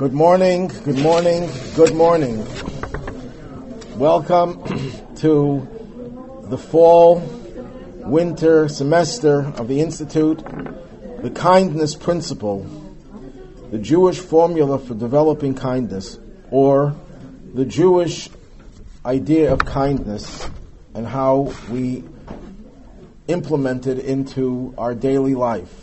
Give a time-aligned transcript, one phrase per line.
[0.00, 2.46] Good morning, good morning, good morning.
[3.98, 4.64] Welcome
[5.16, 5.68] to
[6.44, 7.18] the fall
[7.96, 10.42] winter semester of the Institute,
[11.20, 12.66] the kindness principle,
[13.70, 16.18] the Jewish formula for developing kindness,
[16.50, 16.96] or
[17.52, 18.30] the Jewish
[19.04, 20.48] idea of kindness
[20.94, 22.04] and how we
[23.28, 25.79] implement it into our daily life.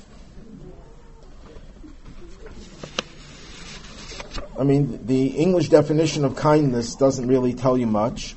[4.57, 8.35] I mean, the English definition of kindness doesn't really tell you much.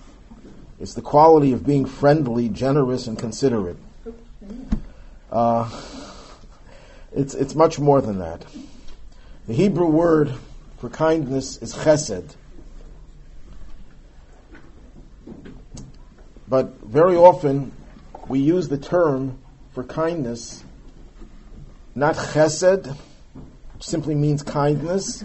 [0.79, 3.77] It's the quality of being friendly, generous, and considerate.
[5.31, 5.71] Uh,
[7.13, 8.45] it's, it's much more than that.
[9.47, 10.33] The Hebrew word
[10.79, 12.35] for kindness is chesed.
[16.49, 17.73] But very often
[18.29, 19.39] we use the term
[19.73, 20.65] for kindness
[21.95, 22.87] not chesed,
[23.75, 25.25] which simply means kindness,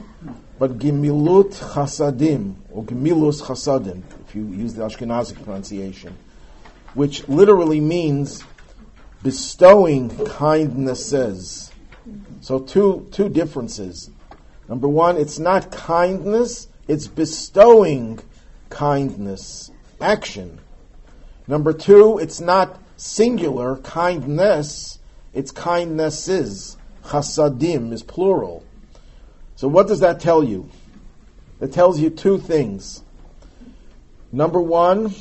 [0.58, 6.16] but gimilut chasadim, or gemilus chasadim, if you use the Ashkenazic pronunciation,
[6.94, 8.44] which literally means
[9.22, 11.72] bestowing kindnesses.
[12.42, 14.09] So two, two differences.
[14.70, 18.20] Number one, it's not kindness, it's bestowing
[18.70, 20.59] kindness, action.
[21.48, 25.00] Number two, it's not singular kindness,
[25.33, 26.78] it's kindnesses.
[27.03, 28.64] Chasadim is plural.
[29.56, 30.70] So what does that tell you?
[31.61, 33.02] It tells you two things.
[34.31, 35.14] Number one,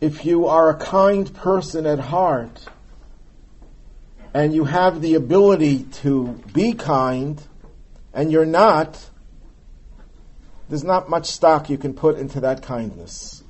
[0.00, 2.66] if you are a kind person at heart
[4.34, 7.40] and you have the ability to be kind
[8.12, 9.08] and you're not,
[10.68, 13.44] there's not much stock you can put into that kindness.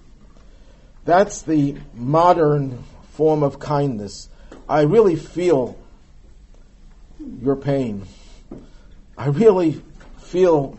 [1.06, 4.28] That's the modern form of kindness.
[4.68, 5.78] I really feel
[7.40, 8.06] your pain.
[9.16, 9.80] I really
[10.18, 10.78] feel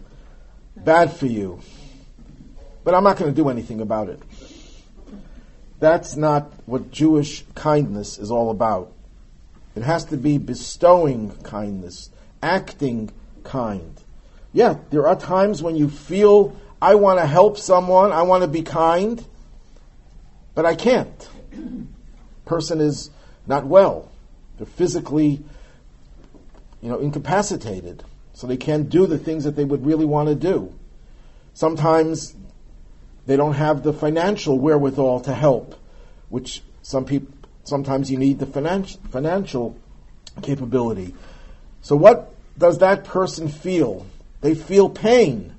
[0.76, 1.60] bad for you,
[2.84, 4.20] but I'm not going to do anything about it.
[5.80, 8.92] That's not what Jewish kindness is all about.
[9.76, 12.10] It has to be bestowing kindness,
[12.42, 13.12] acting
[13.44, 14.00] kind.
[14.52, 18.48] Yeah, there are times when you feel, I want to help someone, I want to
[18.48, 19.24] be kind,
[20.56, 21.30] but I can't.
[22.46, 23.10] Person is
[23.46, 24.12] not well.
[24.58, 25.44] They're physically,
[26.82, 28.04] you know, incapacitated
[28.34, 30.74] so they can't do the things that they would really want to do.
[31.54, 32.36] Sometimes
[33.26, 35.76] they don't have the financial wherewithal to help,
[36.30, 37.34] which some people
[37.64, 39.78] sometimes you need the financial financial
[40.42, 41.16] capability.
[41.82, 44.06] So what does that person feel?
[44.42, 45.54] They feel pain.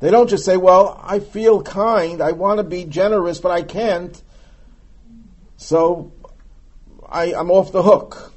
[0.00, 3.62] They don't just say, "Well, I feel kind, I want to be generous, but I
[3.62, 4.20] can't."
[5.56, 6.12] So
[7.08, 8.34] I, I'm off the hook.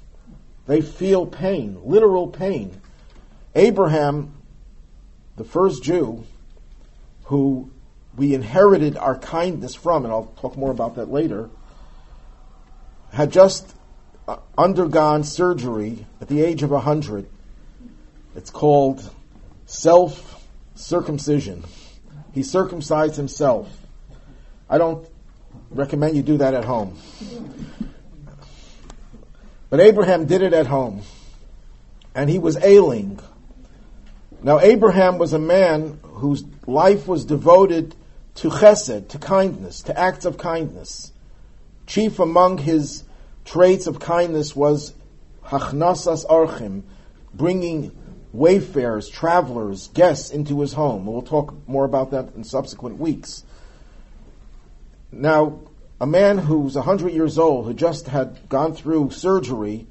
[0.68, 2.80] They feel pain, literal pain.
[3.56, 4.34] Abraham,
[5.36, 6.24] the first Jew,
[7.24, 7.72] who
[8.16, 11.50] we inherited our kindness from, and I'll talk more about that later,
[13.12, 13.74] had just
[14.28, 17.28] uh, undergone surgery at the age of 100.
[18.36, 19.10] It's called
[19.66, 20.46] self
[20.76, 21.64] circumcision.
[22.34, 23.76] He circumcised himself.
[24.70, 25.08] I don't
[25.72, 26.98] recommend you do that at home.
[29.70, 31.02] But Abraham did it at home.
[32.16, 33.20] And he was ailing.
[34.42, 37.96] Now, Abraham was a man whose life was devoted
[38.36, 41.12] to chesed, to kindness, to acts of kindness.
[41.88, 43.04] Chief among his
[43.44, 44.94] traits of kindness was
[45.44, 46.84] hachnasas orchim,
[47.34, 47.92] bringing
[48.32, 51.06] wayfarers, travelers, guests into his home.
[51.06, 53.44] We'll talk more about that in subsequent weeks.
[55.12, 55.60] Now,
[56.00, 59.88] a man who's 100 years old, who just had gone through surgery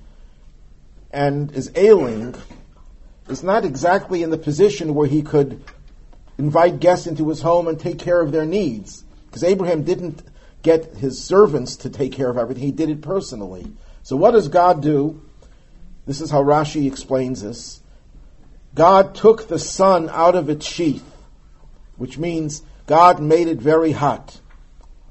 [1.10, 2.34] and is ailing,
[3.31, 5.62] is not exactly in the position where he could
[6.39, 9.05] invite guests into his home and take care of their needs.
[9.27, 10.22] Because Abraham didn't
[10.62, 13.72] get his servants to take care of everything, he did it personally.
[14.03, 15.22] So, what does God do?
[16.06, 17.83] This is how Rashi explains this.
[18.75, 21.04] God took the sun out of its sheath,
[21.97, 24.41] which means God made it very hot,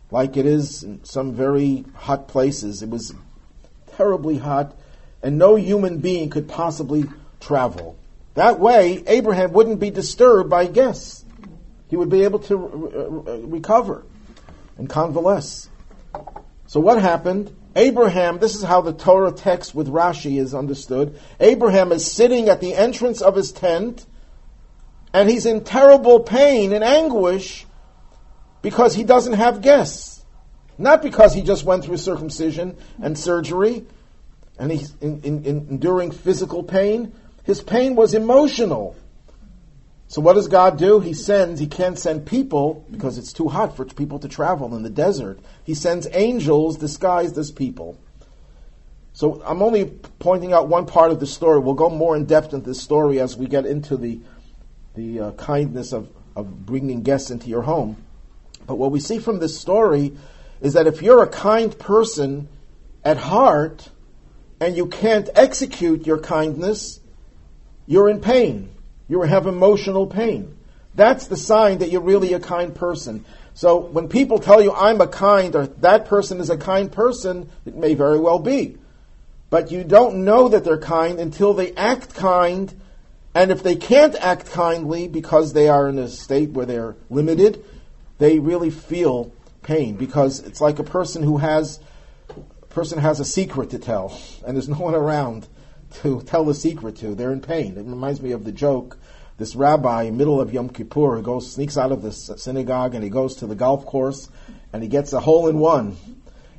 [0.09, 2.81] like it is in some very hot places.
[2.81, 3.13] It was
[3.97, 4.75] terribly hot,
[5.21, 7.05] and no human being could possibly
[7.39, 7.96] travel.
[8.37, 11.25] That way, Abraham wouldn't be disturbed by guests.
[11.89, 14.05] He would be able to re- uh, recover
[14.77, 15.69] and convalesce.
[16.67, 17.55] So what happened?
[17.75, 21.19] Abraham, this is how the Torah text with Rashi is understood.
[21.39, 24.05] Abraham is sitting at the entrance of his tent
[25.13, 27.65] and he's in terrible pain and anguish
[28.61, 30.23] because he doesn't have guests.
[30.77, 33.87] Not because he just went through circumcision and surgery
[34.59, 37.13] and he's in, in, in, enduring physical pain,
[37.47, 38.97] his pain was emotional.
[40.09, 40.99] So what does God do?
[40.99, 44.83] He sends, he can't send people because it's too hot for people to travel in
[44.83, 45.39] the desert.
[45.63, 47.97] He sends angels disguised as people.
[49.13, 51.59] So I'm only pointing out one part of the story.
[51.59, 54.19] We'll go more in depth into this story as we get into the,
[54.95, 57.95] the uh, kindness of, of bringing guests into your home.
[58.65, 60.17] But what we see from this story
[60.59, 62.49] is that if you're a kind person
[63.05, 63.89] at heart
[64.59, 66.99] and you can't execute your kindness,
[67.87, 68.69] you're in pain.
[69.07, 70.55] You have emotional pain.
[70.93, 73.25] That's the sign that you're really a kind person.
[73.53, 77.49] So when people tell you I'm a kind or that person is a kind person,
[77.65, 78.77] it may very well be.
[79.49, 82.73] But you don't know that they're kind until they act kind.
[83.33, 87.63] And if they can't act kindly because they are in a state where they're limited,
[88.17, 89.31] they really feel
[89.63, 91.79] pain because it's like a person who has
[92.69, 95.47] person has a secret to tell and there's no one around
[95.95, 97.15] to tell the secret to.
[97.15, 97.77] They're in pain.
[97.77, 98.97] It reminds me of the joke.
[99.37, 103.35] This rabbi, middle of Yom Kippur, goes sneaks out of the synagogue and he goes
[103.37, 104.29] to the golf course
[104.73, 105.95] and he gets a hole in one.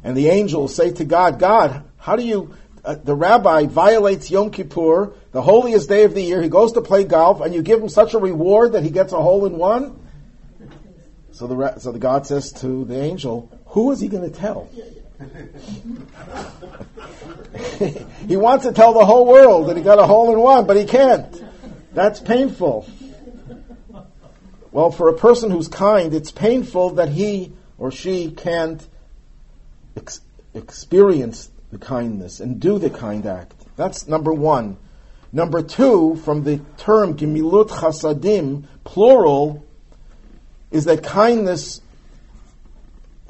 [0.04, 2.54] And the angels say to God, God, how do you
[2.84, 6.40] uh, the rabbi violates Yom Kippur, the holiest day of the year.
[6.40, 9.12] He goes to play golf, and you give him such a reward that he gets
[9.12, 10.00] a hole in one.
[11.32, 14.68] So the so the God says to the angel, "Who is he going to tell?"
[18.28, 20.76] He wants to tell the whole world that he got a hole in one, but
[20.76, 21.44] he can't.
[21.92, 22.88] That's painful.
[24.70, 28.86] Well, for a person who's kind, it's painful that he or she can't
[29.96, 30.20] ex-
[30.54, 33.54] experience the kindness and do the kind act.
[33.76, 34.76] That's number one.
[35.32, 39.66] Number two, from the term gimilut chasadim, plural,
[40.70, 41.80] is that kindness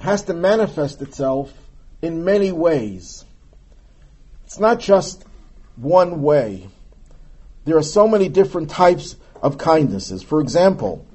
[0.00, 1.52] has to manifest itself
[2.02, 3.24] in many ways.
[4.44, 5.24] It's not just
[5.76, 6.68] one way.
[7.64, 10.22] There are so many different types of kindnesses.
[10.22, 11.06] For example,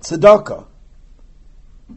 [0.00, 0.66] tzedakah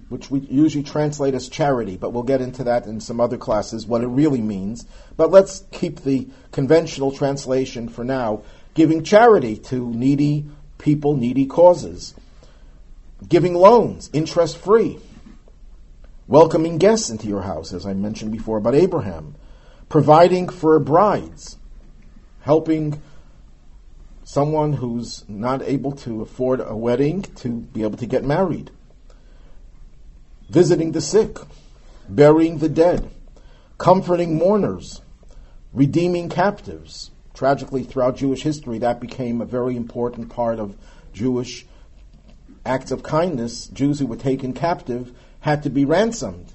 [0.09, 3.87] which we usually translate as charity, but we'll get into that in some other classes,
[3.87, 4.85] what it really means.
[5.17, 8.43] But let's keep the conventional translation for now
[8.75, 10.45] giving charity to needy
[10.77, 12.13] people, needy causes,
[13.27, 14.99] giving loans, interest free,
[16.29, 19.35] welcoming guests into your house, as I mentioned before about Abraham,
[19.89, 21.57] providing for brides,
[22.41, 23.01] helping
[24.23, 28.69] someone who's not able to afford a wedding to be able to get married
[30.49, 31.37] visiting the sick,
[32.07, 33.09] burying the dead,
[33.77, 35.01] comforting mourners,
[35.73, 37.11] redeeming captives.
[37.33, 40.75] Tragically, throughout Jewish history, that became a very important part of
[41.13, 41.65] Jewish
[42.65, 43.67] acts of kindness.
[43.67, 46.51] Jews who were taken captive had to be ransomed.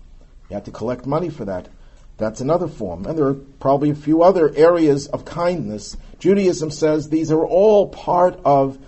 [0.48, 1.68] You had to collect money for that.
[2.16, 3.06] That's another form.
[3.06, 5.96] And there are probably a few other areas of kindness.
[6.18, 8.78] Judaism says these are all part of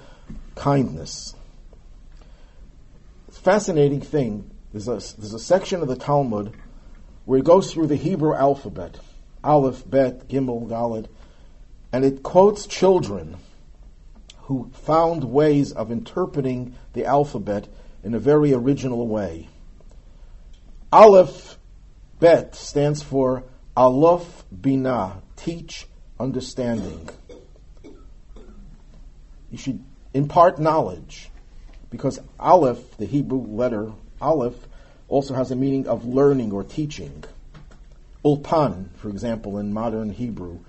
[0.54, 1.34] kindness.
[3.28, 6.52] It's a fascinating thing there's a, there's a section of the Talmud
[7.24, 8.98] where it goes through the Hebrew alphabet,
[9.42, 11.06] Aleph, Bet, Gimel, Daled,
[11.92, 13.38] and it quotes children
[14.42, 17.68] who found ways of interpreting the alphabet
[18.04, 19.48] in a very original way.
[20.92, 21.58] Aleph,
[22.20, 23.44] Bet stands for
[23.76, 25.86] Aleph Bina, teach
[26.18, 27.08] understanding.
[29.50, 29.82] You should
[30.14, 31.30] impart knowledge
[31.90, 34.56] because Aleph, the Hebrew letter Aleph
[35.08, 37.24] also has a meaning of learning or teaching.
[38.24, 40.60] Ulpan, for example, in modern Hebrew,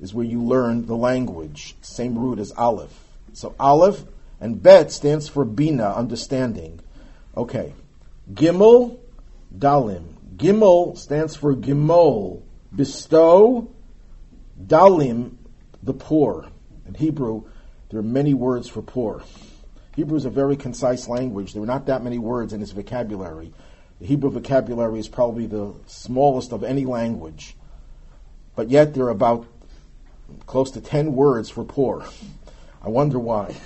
[0.00, 2.96] is where you learn the language, same root as Aleph.
[3.32, 4.04] So Aleph
[4.40, 6.80] and Bet stands for Bina, understanding.
[7.36, 7.72] Okay.
[8.32, 8.98] Gimel,
[9.56, 10.14] Dalim.
[10.36, 12.42] Gimel stands for Gimol,
[12.74, 13.70] bestow,
[14.60, 15.36] Dalim,
[15.82, 16.48] the poor.
[16.86, 17.44] In Hebrew,
[17.90, 19.22] there are many words for poor.
[19.96, 21.54] Hebrew is a very concise language.
[21.54, 23.52] There are not that many words in its vocabulary.
[24.00, 27.56] The Hebrew vocabulary is probably the smallest of any language.
[28.54, 29.46] But yet there are about
[30.46, 32.04] close to 10 words for poor.
[32.80, 33.56] I wonder why.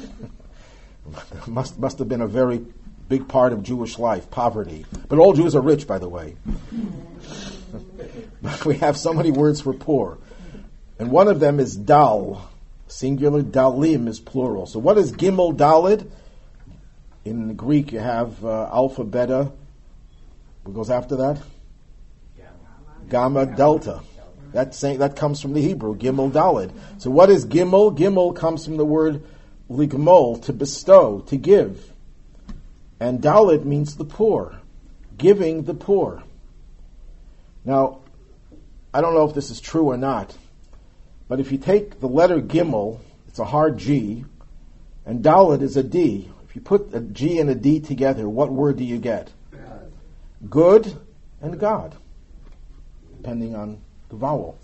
[1.46, 2.64] must, must have been a very
[3.08, 4.84] big part of Jewish life, poverty.
[5.08, 6.36] But all Jews are rich, by the way.
[8.66, 10.18] we have so many words for poor.
[10.98, 12.48] And one of them is dal.
[12.88, 14.66] Singular, dalim is plural.
[14.66, 16.10] So what is gimel dalid?
[17.24, 19.52] In Greek, you have uh, alpha, beta.
[20.64, 21.40] What goes after that?
[23.08, 24.00] Gamma, delta.
[24.52, 26.72] That that comes from the Hebrew gimel dalid.
[26.98, 27.96] So what is gimel?
[27.96, 29.22] Gimel comes from the word
[29.70, 31.91] ligmol, to bestow, to give,
[33.02, 34.60] and dalid means the poor,
[35.18, 36.22] giving the poor.
[37.64, 37.98] Now,
[38.94, 40.36] I don't know if this is true or not,
[41.26, 44.24] but if you take the letter gimel, it's a hard G,
[45.04, 46.30] And Dalit is a D.
[46.44, 49.32] If you put a G and a D together, what word do you get?
[50.48, 50.96] Good
[51.40, 51.96] and God,
[53.16, 53.80] depending on
[54.10, 54.58] the vowel.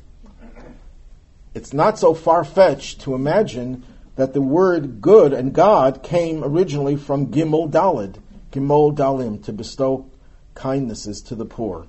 [1.55, 3.83] It's not so far fetched to imagine
[4.15, 8.19] that the word good and God came originally from Gimel Dalid,
[8.53, 10.07] Gimel Dalim, to bestow
[10.55, 11.87] kindnesses to the poor.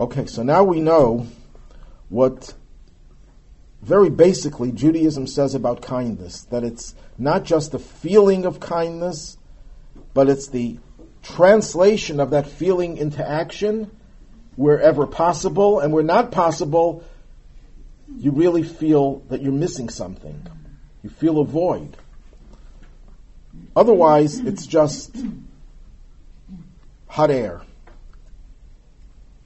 [0.00, 1.26] Okay, so now we know
[2.08, 2.54] what
[3.82, 9.38] very basically Judaism says about kindness that it's not just the feeling of kindness,
[10.14, 10.78] but it's the
[11.22, 13.90] translation of that feeling into action
[14.56, 17.04] wherever possible, and where not possible,
[18.16, 20.46] you really feel that you're missing something.
[21.02, 21.96] You feel a void.
[23.76, 25.16] Otherwise, it's just
[27.06, 27.62] hot air.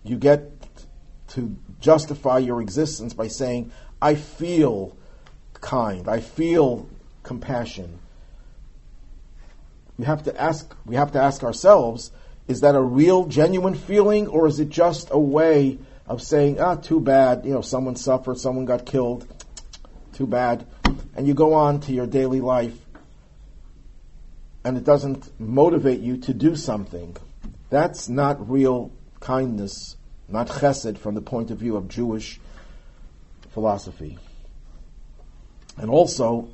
[0.04, 0.50] You get
[1.28, 4.97] to justify your existence by saying, I feel
[5.61, 6.88] kind, I feel
[7.23, 7.99] compassion.
[9.97, 12.11] We have to ask we have to ask ourselves,
[12.49, 16.75] is that a real, genuine feeling, or is it just a way of saying, ah,
[16.75, 19.26] too bad, you know, someone suffered, someone got killed,
[20.12, 20.66] too bad,
[21.16, 22.76] and you go on to your daily life,
[24.64, 27.16] and it doesn't motivate you to do something.
[27.71, 29.97] That's not real kindness,
[30.28, 32.40] not chesed from the point of view of Jewish
[33.50, 34.18] philosophy.
[35.76, 36.49] And also,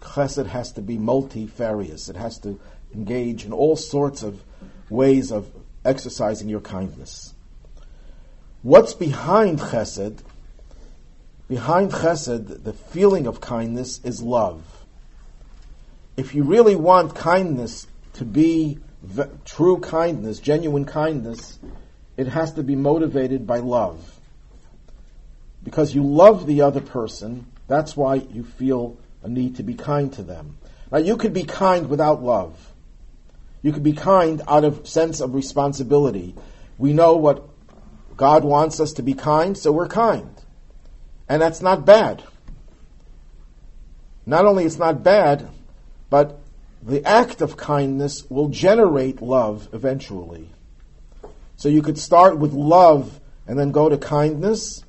[0.00, 2.08] chesed has to be multifarious.
[2.08, 2.58] It has to
[2.94, 4.42] engage in all sorts of
[4.88, 5.50] ways of
[5.84, 7.34] exercising your kindness.
[8.62, 10.18] What's behind chesed?
[11.48, 14.64] Behind chesed, the feeling of kindness is love.
[16.16, 21.60] If you really want kindness to be v- true kindness, genuine kindness,
[22.16, 24.18] it has to be motivated by love.
[25.62, 30.12] Because you love the other person, that's why you feel a need to be kind
[30.14, 30.58] to them.
[30.90, 32.72] Now you could be kind without love.
[33.62, 36.34] You can be kind out of sense of responsibility.
[36.76, 37.48] We know what
[38.18, 40.34] God wants us to be kind, so we're kind.
[41.28, 42.22] And that's not bad.
[44.26, 45.48] Not only it's not bad,
[46.10, 46.40] but
[46.82, 50.50] the act of kindness will generate love eventually.
[51.56, 54.84] So you could start with love and then go to kindness,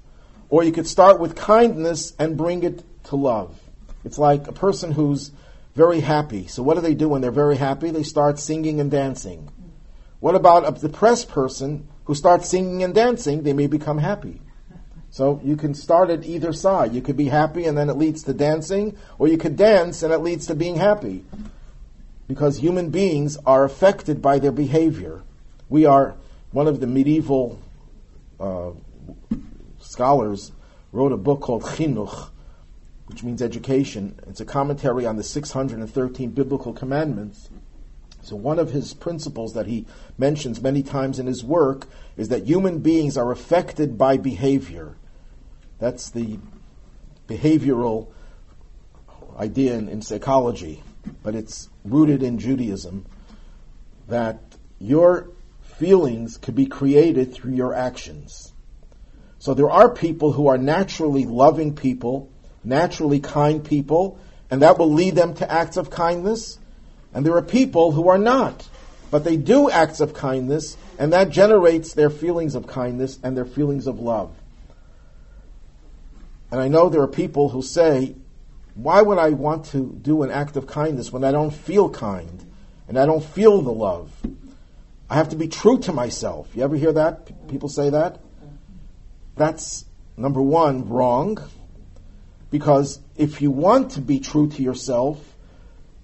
[0.49, 3.59] or you could start with kindness and bring it to love.
[4.03, 5.31] It's like a person who's
[5.75, 6.47] very happy.
[6.47, 7.91] So what do they do when they're very happy?
[7.91, 9.51] They start singing and dancing.
[10.19, 13.43] What about a depressed person who starts singing and dancing?
[13.43, 14.41] They may become happy.
[15.11, 16.91] So you can start at either side.
[16.91, 20.11] You could be happy and then it leads to dancing, or you could dance and
[20.11, 21.23] it leads to being happy.
[22.27, 25.21] Because human beings are affected by their behavior.
[25.69, 26.15] We are,
[26.49, 27.59] one of the medieval
[28.39, 28.71] uh,
[29.77, 30.51] scholars
[30.91, 32.31] wrote a book called Chinuch,
[33.05, 34.19] which means education.
[34.25, 37.51] It's a commentary on the 613 biblical commandments.
[38.21, 39.85] So, one of his principles that he
[40.17, 44.95] mentions many times in his work is that human beings are affected by behavior.
[45.79, 46.39] That's the
[47.27, 48.07] behavioral
[49.37, 50.83] idea in, in psychology,
[51.23, 53.05] but it's rooted in Judaism
[54.07, 54.39] that
[54.79, 55.29] your
[55.61, 58.53] feelings could be created through your actions.
[59.39, 62.29] So, there are people who are naturally loving people
[62.63, 66.57] naturally kind people, and that will lead them to acts of kindness.
[67.13, 68.67] And there are people who are not,
[69.11, 73.45] but they do acts of kindness, and that generates their feelings of kindness and their
[73.45, 74.35] feelings of love.
[76.51, 78.15] And I know there are people who say,
[78.75, 82.45] why would I want to do an act of kindness when I don't feel kind
[82.87, 84.11] and I don't feel the love?
[85.09, 86.47] I have to be true to myself.
[86.55, 87.47] You ever hear that?
[87.49, 88.19] People say that?
[89.35, 89.85] That's
[90.15, 91.39] number one, wrong.
[92.51, 95.28] Because if you want to be true to yourself,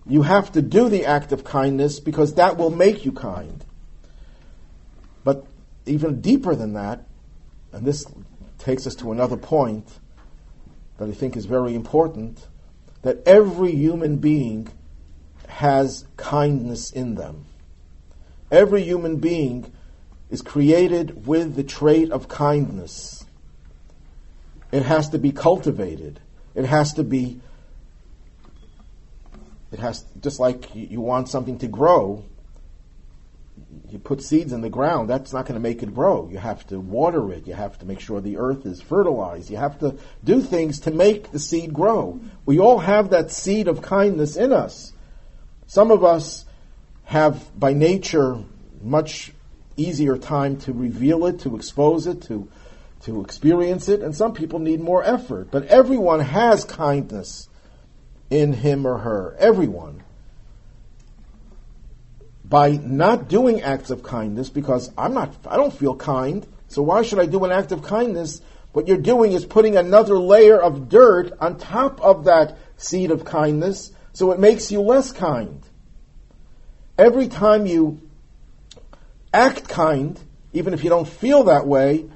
[0.08, 3.64] you have to do the act of kindness because that will make you kind.
[5.24, 5.46] But
[5.86, 7.06] even deeper than that,
[7.72, 8.06] and this
[8.60, 9.88] takes us to another point
[10.98, 12.48] that I think is very important,
[13.02, 14.68] that every human being
[15.48, 17.46] has kindness in them.
[18.52, 19.72] Every human being
[20.30, 23.26] is created with the trait of kindness.
[24.72, 26.20] It has to be cultivated.
[26.54, 27.40] It has to be,
[29.76, 32.24] it has, just like you want something to grow,
[33.90, 36.30] you put seeds in the ground, that's not going to make it grow.
[36.32, 37.46] You have to water it.
[37.46, 39.50] You have to make sure the earth is fertilized.
[39.50, 42.22] You have to do things to make the seed grow.
[42.46, 44.94] We all have that seed of kindness in us.
[45.68, 46.46] Some of us
[47.04, 48.42] have, by nature,
[48.82, 49.34] much
[49.76, 52.48] easier time to reveal it, to expose it, to,
[53.02, 55.50] to experience it, and some people need more effort.
[55.52, 57.50] But everyone has kindness
[58.30, 59.36] in him or her.
[59.40, 60.04] Everyone.
[62.44, 67.02] By not doing acts of kindness, because I'm not, I don't feel kind, so why
[67.02, 68.42] should I do an act of kindness?
[68.72, 73.26] What you're doing is putting another layer of dirt on top of that seed of
[73.26, 75.62] kindness, so it makes you less kind.
[76.98, 78.00] Every time you
[79.34, 80.20] act kind,
[80.54, 82.10] even if you don't feel that way,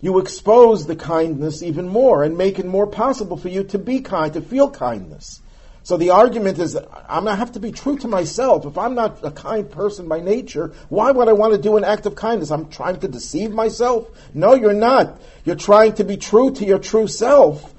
[0.00, 4.00] you expose the kindness even more and make it more possible for you to be
[4.00, 5.40] kind, to feel kindness.
[5.84, 8.64] So the argument is that I'm going to have to be true to myself.
[8.64, 11.84] If I'm not a kind person by nature, why would I want to do an
[11.84, 12.50] act of kindness?
[12.50, 14.08] I'm trying to deceive myself?
[14.32, 15.20] No, you're not.
[15.44, 17.74] You're trying to be true to your true self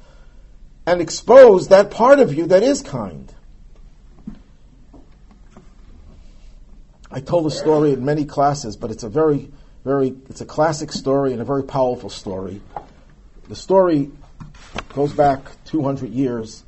[0.85, 3.33] and expose that part of you that is kind.
[7.09, 9.51] I told a story in many classes, but it's a very,
[9.83, 12.61] very, it's a classic story and a very powerful story.
[13.49, 14.11] The story
[14.93, 16.63] goes back 200 years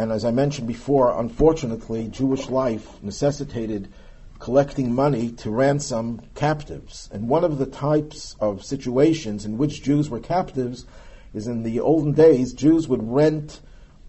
[0.00, 3.92] and as I mentioned before, unfortunately, Jewish life necessitated
[4.38, 7.10] collecting money to ransom captives.
[7.12, 10.86] And one of the types of situations in which Jews were captives
[11.34, 13.60] is in the olden days, Jews would rent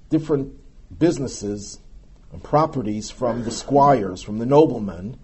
[0.09, 0.53] different
[0.97, 1.81] businesses
[2.31, 5.19] and properties from the squires, from the noblemen,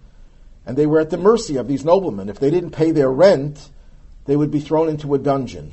[0.66, 2.28] and they were at the mercy of these noblemen.
[2.28, 3.70] If they didn't pay their rent,
[4.26, 5.72] they would be thrown into a dungeon.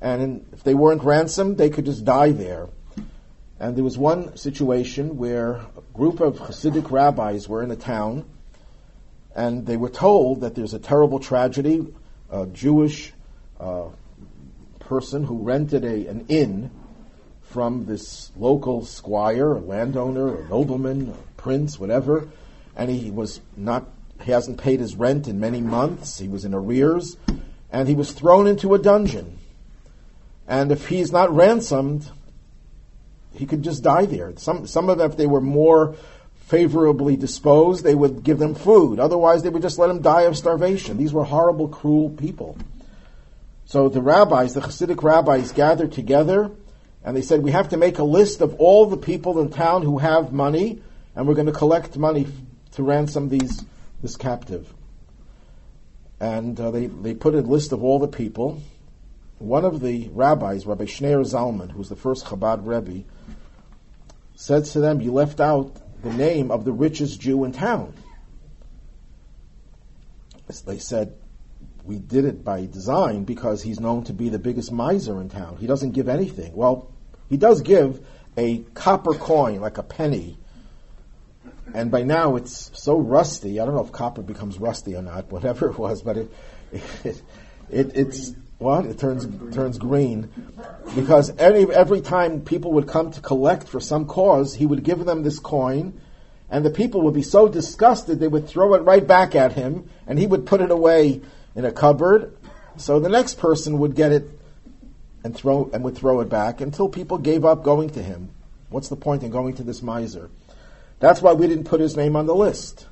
[0.00, 2.68] And if they weren't ransomed, they could just die there.
[3.60, 8.24] And there was one situation where a group of Hasidic rabbis were in a town,
[9.36, 11.86] and they were told that there's a terrible tragedy.
[12.30, 13.12] A Jewish
[13.60, 13.88] uh,
[14.78, 16.70] person who rented a, an inn
[17.42, 22.28] from this local squire, a landowner, a nobleman, a prince, whatever,
[22.76, 23.86] and he was not,
[24.22, 26.18] he hasn't paid his rent in many months.
[26.18, 27.18] He was in arrears,
[27.70, 29.38] and he was thrown into a dungeon.
[30.48, 32.10] And if he's not ransomed,
[33.34, 34.32] he could just die there.
[34.36, 35.96] Some, some of them, if they were more
[36.46, 38.98] favorably disposed, they would give them food.
[38.98, 40.96] Otherwise, they would just let him die of starvation.
[40.96, 42.58] These were horrible, cruel people.
[43.66, 46.50] So the rabbis, the Hasidic rabbis, gathered together
[47.04, 49.82] and they said, we have to make a list of all the people in town
[49.82, 50.82] who have money
[51.14, 52.26] and we're going to collect money
[52.72, 53.64] to ransom these,
[54.02, 54.72] this captive.
[56.18, 58.60] And uh, they, they put a list of all the people.
[59.38, 63.04] One of the rabbis, Rabbi Schneur Zalman, who was the first Chabad Rebbe,
[64.40, 67.92] said to them, You left out the name of the richest Jew in town.
[70.64, 71.14] They said,
[71.84, 75.58] We did it by design because he's known to be the biggest miser in town.
[75.58, 76.54] He doesn't give anything.
[76.54, 76.90] Well,
[77.28, 80.38] he does give a copper coin, like a penny.
[81.74, 83.60] And by now it's so rusty.
[83.60, 86.32] I don't know if copper becomes rusty or not, whatever it was, but it,
[86.72, 87.22] it,
[87.68, 88.84] it it's, what?
[88.84, 90.28] It turns turns green
[90.94, 95.06] because every every time people would come to collect for some cause, he would give
[95.06, 95.98] them this coin,
[96.50, 99.88] and the people would be so disgusted they would throw it right back at him,
[100.06, 101.22] and he would put it away
[101.54, 102.36] in a cupboard.
[102.76, 104.28] So the next person would get it
[105.24, 108.28] and throw and would throw it back until people gave up going to him.
[108.68, 110.28] What's the point in going to this miser?
[110.98, 112.86] That's why we didn't put his name on the list.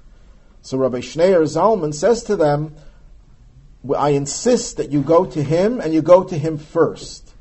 [0.63, 2.75] So Rabbi Schneur Zalman says to them,
[3.97, 7.35] I insist that you go to him and you go to him first.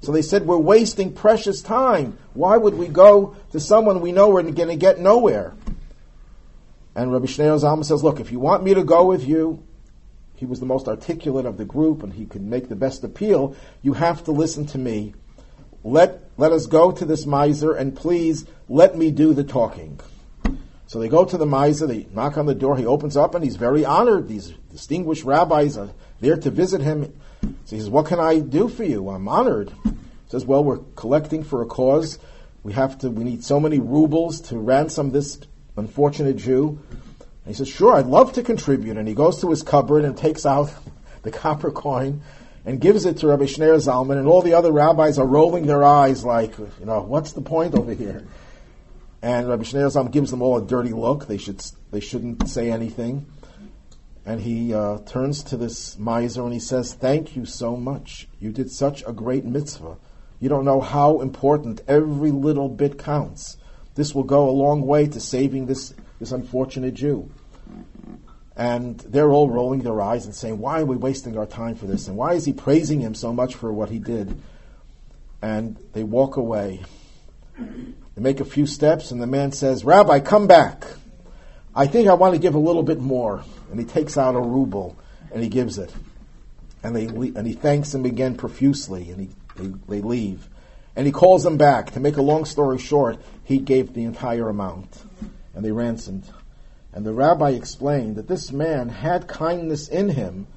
[0.00, 2.18] So they said, We're wasting precious time.
[2.34, 5.54] Why would we go to someone we know we're going to get nowhere?
[6.94, 9.62] And Rabbi Schneur Zalman says, Look, if you want me to go with you,
[10.36, 13.56] he was the most articulate of the group and he could make the best appeal,
[13.82, 15.14] you have to listen to me.
[15.82, 20.00] Let, let us go to this miser and please let me do the talking.
[20.88, 23.44] So they go to the miser, they knock on the door, he opens up and
[23.44, 24.26] he's very honored.
[24.26, 27.12] These distinguished rabbis are there to visit him.
[27.42, 29.10] So he says, What can I do for you?
[29.10, 29.70] I'm honored.
[29.84, 29.92] He
[30.28, 32.18] says, Well, we're collecting for a cause.
[32.62, 35.38] We have to, we need so many rubles to ransom this
[35.76, 36.80] unfortunate Jew.
[36.88, 38.96] And he says, Sure, I'd love to contribute.
[38.96, 40.72] And he goes to his cupboard and takes out
[41.22, 42.22] the copper coin
[42.64, 45.84] and gives it to Rabbi Schneur Zalman, and all the other rabbis are rolling their
[45.84, 48.26] eyes like, you know, what's the point over here?
[49.20, 51.26] And Rabbi Schneur Zalman gives them all a dirty look.
[51.26, 53.26] They should they shouldn't say anything.
[54.24, 58.28] And he uh, turns to this miser and he says, "Thank you so much.
[58.38, 59.96] You did such a great mitzvah.
[60.38, 63.56] You don't know how important every little bit counts.
[63.96, 67.30] This will go a long way to saving this this unfortunate Jew."
[68.54, 71.86] And they're all rolling their eyes and saying, "Why are we wasting our time for
[71.86, 72.06] this?
[72.06, 74.40] And why is he praising him so much for what he did?"
[75.42, 76.82] And they walk away.
[78.18, 80.84] They make a few steps, and the man says, Rabbi, come back.
[81.72, 83.44] I think I want to give a little bit more.
[83.70, 84.98] And he takes out a ruble
[85.32, 85.94] and he gives it.
[86.82, 90.48] and they and he thanks him again profusely, and he, they, they leave.
[90.96, 91.92] And he calls them back.
[91.92, 95.00] To make a long story short, he gave the entire amount,
[95.54, 96.28] and they ransomed.
[96.92, 100.48] And the rabbi explained that this man had kindness in him,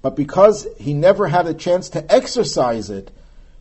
[0.00, 3.10] but because he never had a chance to exercise it,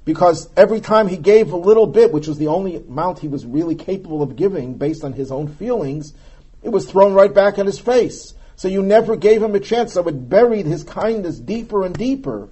[0.04, 3.46] because every time he gave a little bit, which was the only amount he was
[3.46, 6.14] really capable of giving based on his own feelings,
[6.64, 8.34] it was thrown right back in his face.
[8.56, 9.94] So you never gave him a chance.
[9.94, 12.50] So it buried his kindness deeper and deeper.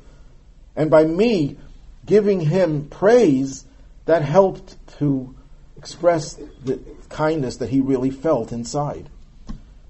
[0.75, 1.57] And by me
[2.05, 3.65] giving him praise,
[4.05, 5.35] that helped to
[5.77, 6.33] express
[6.63, 9.09] the kindness that he really felt inside.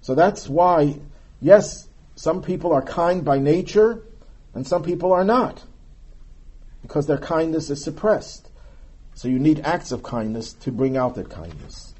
[0.02, 1.00] So that's why,
[1.39, 4.04] yes, some people are kind by nature
[4.54, 5.63] and some people are not
[6.82, 8.50] because their kindness is suppressed.
[9.15, 11.94] So you need acts of kindness to bring out that kindness.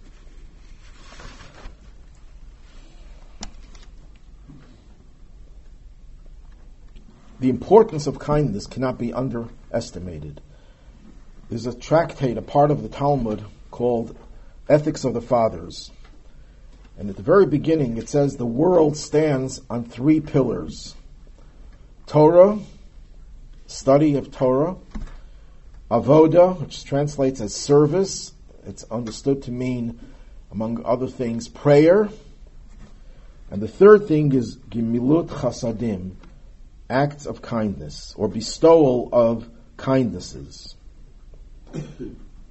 [7.39, 10.42] the importance of kindness cannot be underestimated.
[11.50, 14.15] There's a tractate, a part of the Talmud called
[14.68, 15.92] Ethics of the Fathers.
[16.98, 20.96] And at the very beginning, it says the world stands on three pillars
[22.06, 22.60] Torah,
[23.69, 24.75] study of Torah,
[25.89, 28.34] avoda, which translates as service.
[28.65, 29.99] It's understood to mean,
[30.51, 32.10] among other things, prayer.
[33.51, 36.15] And the third thing is gimilut chasadim,
[36.89, 40.75] acts of kindness or bestowal of kindnesses.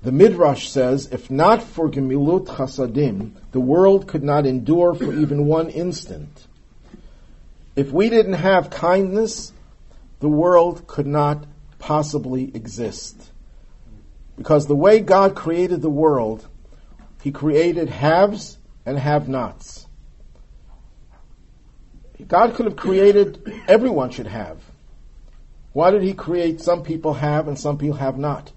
[0.02, 5.46] The Midrash says, if not for Gemilut Chasadim, the world could not endure for even
[5.46, 6.46] one instant.
[7.74, 9.52] If we didn't have kindness,
[10.20, 11.46] the world could not
[11.78, 13.31] possibly exist.
[14.37, 16.46] Because the way God created the world,
[17.22, 19.87] He created haves and have nots.
[22.26, 24.59] God could have created everyone should have.
[25.72, 28.52] Why did He create some people have and some people have not?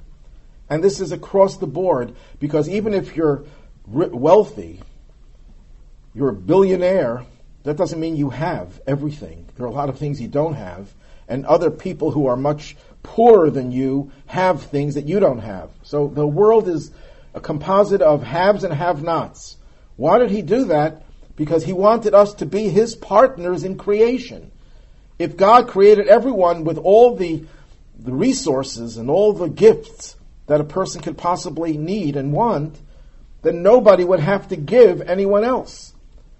[0.69, 3.43] And this is across the board because even if you're
[3.86, 4.82] wealthy,
[6.13, 7.26] you're a billionaire,
[7.63, 9.47] that doesn't mean you have everything.
[9.56, 10.93] There are a lot of things you don't have,
[11.32, 15.70] and other people who are much poorer than you have things that you don't have.
[15.84, 16.91] So the world is
[17.34, 19.58] a composite of haves and have nots.
[19.96, 21.04] Why did he do that?
[21.41, 24.52] because he wanted us to be his partners in creation.
[25.17, 27.44] If God created everyone with all the,
[27.98, 30.15] the resources and all the gifts
[30.46, 32.80] that a person could possibly need and want,
[33.41, 35.94] then nobody would have to give anyone else.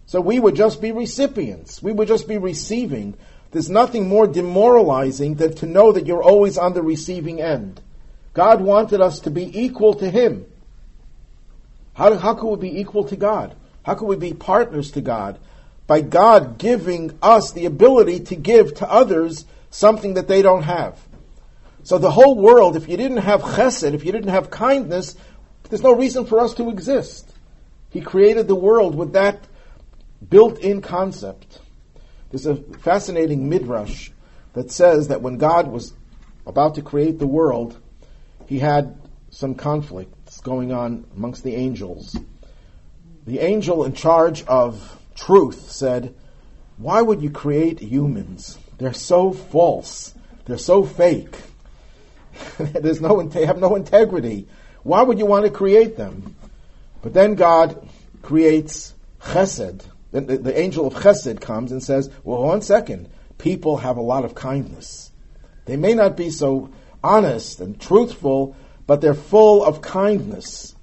[0.06, 1.82] So we would just be recipients.
[1.82, 3.16] We would just be receiving.
[3.52, 7.82] There's nothing more demoralizing than to know that you're always on the receiving end.
[8.34, 10.46] God wanted us to be equal to Him.
[11.94, 13.56] How, how could we be equal to God?
[13.84, 15.38] How could we be partners to God?
[15.86, 20.98] By God giving us the ability to give to others something that they don't have.
[21.84, 25.16] So the whole world, if you didn't have chesed, if you didn't have kindness,
[25.70, 27.34] there's no reason for us to exist.
[27.90, 29.48] He created the world with that
[30.30, 31.60] built-in concept.
[32.32, 34.10] There's a fascinating midrash
[34.54, 35.94] that says that when God was
[36.48, 37.78] about to create the world,
[38.48, 38.98] he had
[39.30, 42.18] some conflicts going on amongst the angels
[43.26, 46.16] the angel in charge of truth said,
[46.78, 48.58] Why would you create humans?
[48.78, 50.14] They're so false.
[50.46, 51.36] They're so fake.
[52.58, 54.48] There's no, they have no integrity.
[54.84, 56.36] Why would you want to create them?
[57.02, 57.88] But then God
[58.22, 59.86] creates chesed.
[60.12, 63.10] The, the, the angel of chesed comes and says, Well, one second.
[63.38, 65.12] People have a lot of kindness.
[65.66, 66.70] They may not be so
[67.04, 70.76] honest and truthful, but they're full of kindness.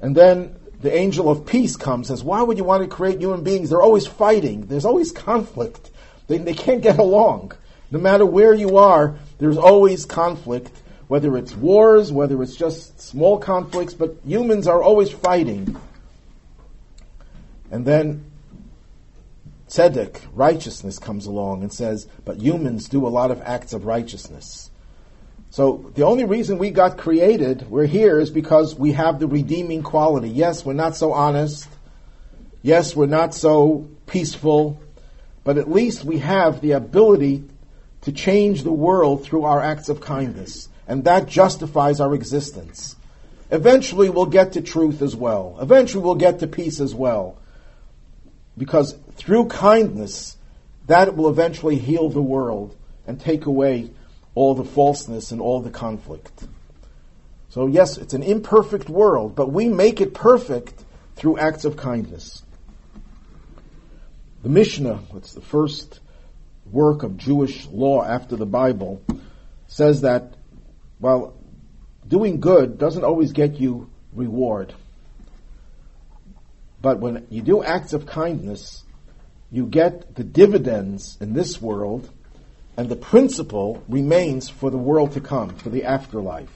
[0.00, 3.20] And then the angel of peace comes and says, Why would you want to create
[3.20, 3.70] human beings?
[3.70, 4.66] They're always fighting.
[4.66, 5.90] There's always conflict.
[6.26, 7.52] They, they can't get along.
[7.90, 10.70] No matter where you are, there's always conflict,
[11.08, 15.76] whether it's wars, whether it's just small conflicts, but humans are always fighting.
[17.72, 18.30] And then
[19.68, 24.70] tzedek, righteousness, comes along and says, But humans do a lot of acts of righteousness.
[25.50, 29.82] So the only reason we got created, we're here, is because we have the redeeming
[29.82, 30.28] quality.
[30.28, 31.68] Yes, we're not so honest.
[32.60, 34.80] Yes, we're not so peaceful.
[35.42, 37.44] But at least we have the ability
[38.02, 40.68] to change the world through our acts of kindness.
[40.86, 42.96] And that justifies our existence.
[43.50, 45.56] Eventually we'll get to truth as well.
[45.60, 47.38] Eventually we'll get to peace as well.
[48.56, 50.36] Because through kindness,
[50.86, 53.90] that will eventually heal the world and take away
[54.34, 56.46] all the falseness and all the conflict.
[57.50, 60.84] So, yes, it's an imperfect world, but we make it perfect
[61.16, 62.42] through acts of kindness.
[64.42, 66.00] The Mishnah, what's the first
[66.70, 69.02] work of Jewish law after the Bible
[69.66, 70.34] says that,
[70.98, 71.34] well,
[72.08, 74.74] doing good doesn't always get you reward.
[76.82, 78.82] But when you do acts of kindness,
[79.52, 82.10] you get the dividends in this world,
[82.76, 86.50] and the principle remains for the world to come, for the afterlife.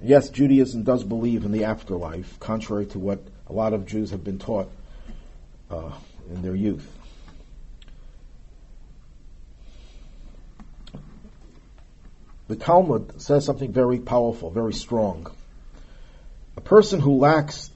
[0.00, 4.22] Yes, Judaism does believe in the afterlife, contrary to what a lot of Jews have
[4.22, 4.70] been taught
[5.70, 5.90] uh,
[6.30, 6.88] in their youth.
[12.46, 15.30] The Talmud says something very powerful, very strong.
[16.56, 17.71] A person who lacks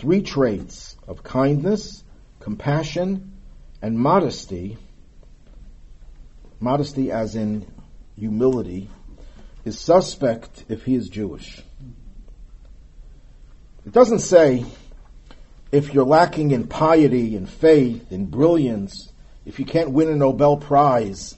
[0.00, 2.02] three traits of kindness,
[2.40, 3.32] compassion,
[3.82, 4.78] and modesty,
[6.58, 7.66] modesty as in
[8.16, 8.88] humility,
[9.66, 11.62] is suspect if he is Jewish.
[13.86, 14.64] It doesn't say
[15.70, 19.12] if you're lacking in piety in faith in brilliance,
[19.44, 21.36] if you can't win a Nobel Prize,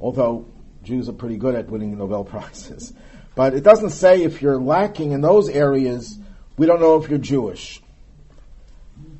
[0.00, 0.46] although
[0.82, 2.94] Jews are pretty good at winning Nobel Prizes.
[3.34, 6.18] But it doesn't say if you're lacking in those areas,
[6.56, 7.80] we don't know if you're Jewish.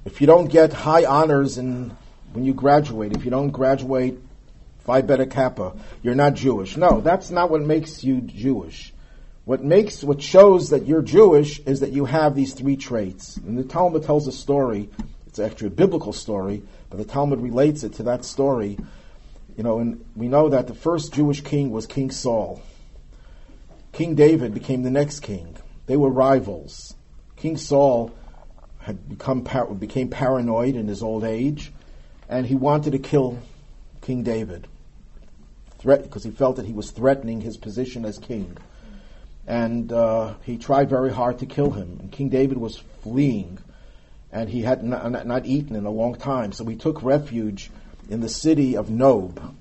[0.05, 1.97] If you don't get high honors in,
[2.33, 4.18] when you graduate, if you don't graduate
[4.81, 6.77] Phi Beta Kappa, you're not Jewish.
[6.77, 8.92] No, that's not what makes you Jewish.
[9.44, 13.37] What makes, what shows that you're Jewish is that you have these three traits.
[13.37, 14.88] And the Talmud tells a story,
[15.27, 18.79] it's actually a biblical story, but the Talmud relates it to that story.
[19.57, 22.62] You know, and we know that the first Jewish king was King Saul.
[23.92, 25.57] King David became the next king.
[25.87, 26.94] They were rivals.
[27.45, 28.11] King Saul
[28.79, 29.47] had become
[29.79, 31.75] became paranoid in his old age,
[32.27, 33.39] and he wanted to kill
[34.01, 34.67] King David
[35.83, 38.57] because he felt that he was threatening his position as king.
[39.47, 41.99] And uh, he tried very hard to kill him.
[42.01, 43.59] And King David was fleeing,
[44.33, 46.51] and he had not, not eaten in a long time.
[46.53, 47.71] So he took refuge
[48.09, 49.55] in the city of Nob.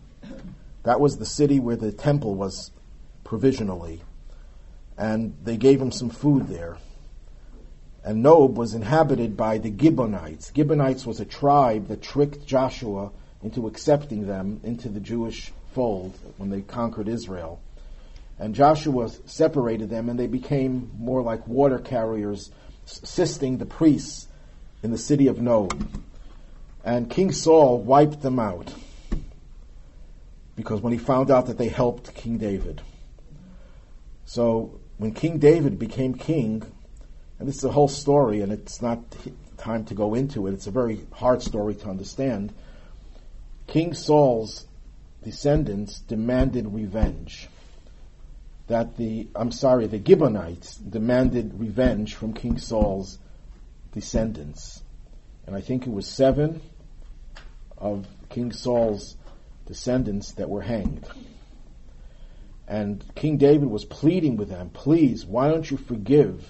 [0.84, 2.72] That was the city where the temple was
[3.26, 4.04] provisionally.
[4.98, 6.78] And they gave him some food there.
[8.04, 10.52] And Nob was inhabited by the Gibeonites.
[10.54, 13.12] Gibeonites was a tribe that tricked Joshua
[13.42, 17.62] into accepting them into the Jewish fold when they conquered Israel.
[18.40, 22.52] And Joshua separated them, and they became more like water carriers,
[22.86, 24.28] assisting the priests
[24.82, 25.88] in the city of Nob.
[26.84, 28.74] And King Saul wiped them out
[30.56, 32.82] because when he found out that they helped King David.
[34.26, 36.64] So when King David became king,
[37.44, 39.00] and this is a whole story, and it's not
[39.58, 42.54] time to go into it, it's a very hard story to understand.
[43.68, 44.66] King Saul's
[45.26, 47.50] descendants demanded revenge.
[48.68, 53.20] That the, I'm sorry, the Gibeonites demanded revenge from King Saul's
[53.92, 54.82] descendants.
[55.46, 56.62] And I think it was seven
[57.78, 59.18] of King Saul's
[59.66, 61.06] descendants that were hanged.
[62.70, 66.50] And King David was pleading with them, please, why don't you forgive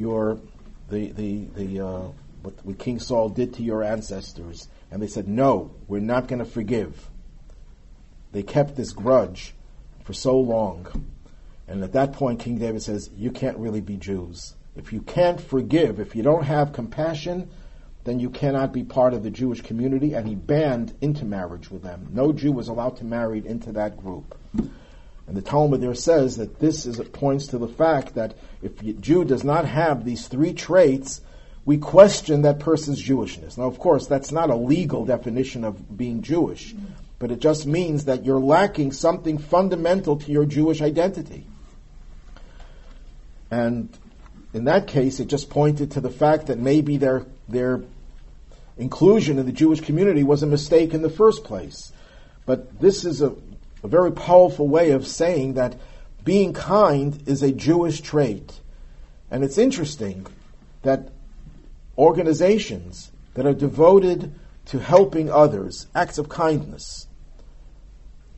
[0.00, 0.40] your,
[0.88, 2.02] the, the, the, uh,
[2.42, 4.68] what, what King Saul did to your ancestors?
[4.90, 7.08] And they said, no, we're not going to forgive.
[8.32, 9.54] They kept this grudge
[10.04, 11.06] for so long.
[11.68, 14.54] And at that point, King David says, You can't really be Jews.
[14.74, 17.48] If you can't forgive, if you don't have compassion,
[18.04, 20.14] then you cannot be part of the Jewish community.
[20.14, 22.08] And he banned intermarriage with them.
[22.12, 24.36] No Jew was allowed to marry into that group.
[25.30, 28.92] And the Talmud there says that this is, points to the fact that if a
[28.92, 31.22] Jew does not have these three traits,
[31.64, 33.56] we question that person's Jewishness.
[33.56, 36.74] Now, of course, that's not a legal definition of being Jewish
[37.20, 41.44] but it just means that you're lacking something fundamental to your Jewish identity.
[43.50, 43.90] And
[44.54, 47.82] in that case, it just pointed to the fact that maybe their, their
[48.78, 51.92] inclusion in the Jewish community was a mistake in the first place.
[52.46, 53.34] But this is a,
[53.82, 55.76] a very powerful way of saying that
[56.24, 58.60] being kind is a Jewish trait.
[59.30, 60.26] And it's interesting
[60.82, 61.10] that
[61.96, 64.34] organizations that are devoted
[64.66, 67.06] to helping others, acts of kindness,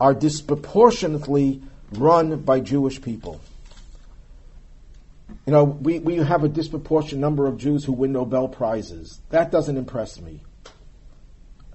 [0.01, 3.41] are disproportionately run by Jewish people.
[5.47, 9.21] You know, we, we have a disproportionate number of Jews who win Nobel Prizes.
[9.31, 10.41] That doesn't impress me.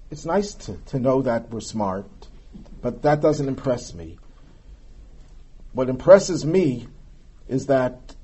[0.10, 2.27] It's nice to, to know that we're smart,
[2.82, 4.18] but that doesn't impress me.
[5.74, 6.88] What impresses me
[7.48, 8.16] is that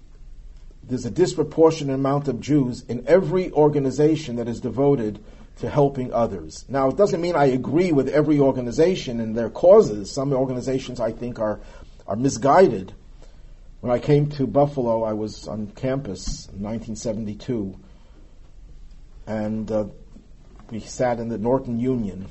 [0.84, 5.24] there's a disproportionate amount of Jews in every organization that is devoted
[5.60, 6.66] to helping others.
[6.68, 10.12] Now, it doesn't mean I agree with every organization and their causes.
[10.12, 11.62] Some organizations I think are,
[12.08, 12.94] are misguided.
[13.82, 17.78] When I came to Buffalo, I was on campus in 1972,
[19.28, 19.86] and uh,
[20.70, 22.28] we sat in the Norton Union.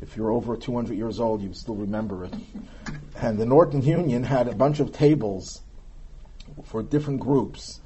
[0.00, 2.34] If you're over 200 years old, you still remember it.
[3.20, 5.62] And the Norton Union had a bunch of tables
[6.64, 7.80] for different groups,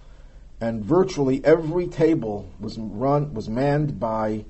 [0.60, 4.44] and virtually every table was run was manned by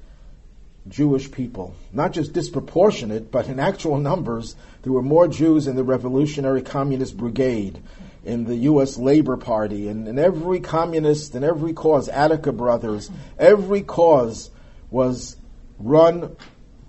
[0.89, 1.75] Jewish people.
[1.93, 7.17] Not just disproportionate, but in actual numbers, there were more Jews in the Revolutionary Communist
[7.17, 7.81] Brigade,
[8.25, 8.97] in the U.S.
[8.97, 14.51] Labor Party, and in every communist, and every cause, Attica Brothers, every cause
[14.91, 15.37] was
[15.79, 16.37] run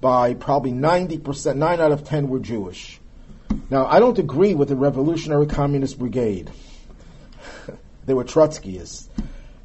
[0.01, 2.99] by probably 90%, 9 out of 10 were Jewish.
[3.69, 6.51] Now, I don't agree with the Revolutionary Communist Brigade.
[8.05, 9.07] they were Trotskyists.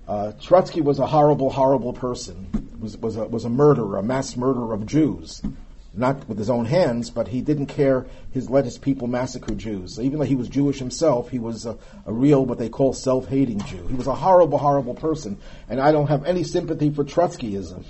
[0.07, 2.46] Uh, Trotsky was a horrible, horrible person.
[2.79, 5.42] Was was a, was a murderer, a mass murderer of Jews,
[5.94, 8.07] not with his own hands, but he didn't care.
[8.31, 9.96] His let his people massacre Jews.
[9.96, 12.92] So even though he was Jewish himself, he was a, a real what they call
[12.92, 13.85] self-hating Jew.
[13.88, 17.85] He was a horrible, horrible person, and I don't have any sympathy for Trotskyism.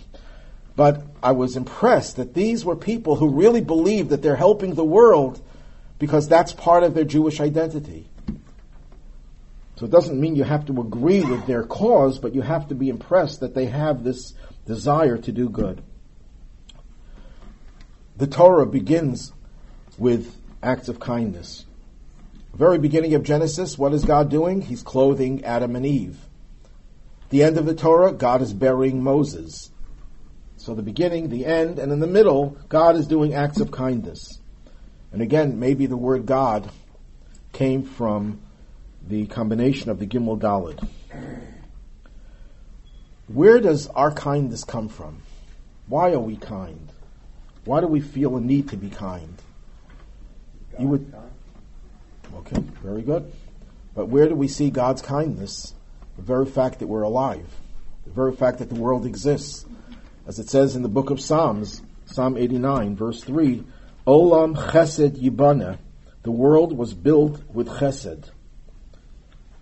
[0.76, 4.84] But I was impressed that these were people who really believed that they're helping the
[4.84, 5.42] world
[5.98, 8.08] because that's part of their Jewish identity.
[9.76, 12.74] So it doesn't mean you have to agree with their cause, but you have to
[12.74, 14.34] be impressed that they have this
[14.66, 15.82] desire to do good.
[18.16, 19.32] The Torah begins
[19.98, 21.66] with acts of kindness.
[22.54, 24.62] Very beginning of Genesis, what is God doing?
[24.62, 26.18] He's clothing Adam and Eve.
[27.28, 29.70] The end of the Torah, God is burying Moses.
[30.66, 34.40] So the beginning, the end, and in the middle, God is doing acts of kindness.
[35.12, 36.68] And again, maybe the word God
[37.52, 38.40] came from
[39.06, 40.84] the combination of the Gimel Daled.
[43.28, 45.22] Where does our kindness come from?
[45.86, 46.90] Why are we kind?
[47.64, 49.40] Why do we feel a need to be kind?
[50.72, 51.14] God you would.
[52.38, 53.32] Okay, very good.
[53.94, 55.74] But where do we see God's kindness?
[56.16, 57.46] The very fact that we're alive,
[58.04, 59.64] the very fact that the world exists.
[60.26, 63.62] As it says in the book of Psalms, Psalm 89, verse 3,
[64.06, 65.78] Olam chesed yibana,
[66.22, 68.30] the world was built with chesed.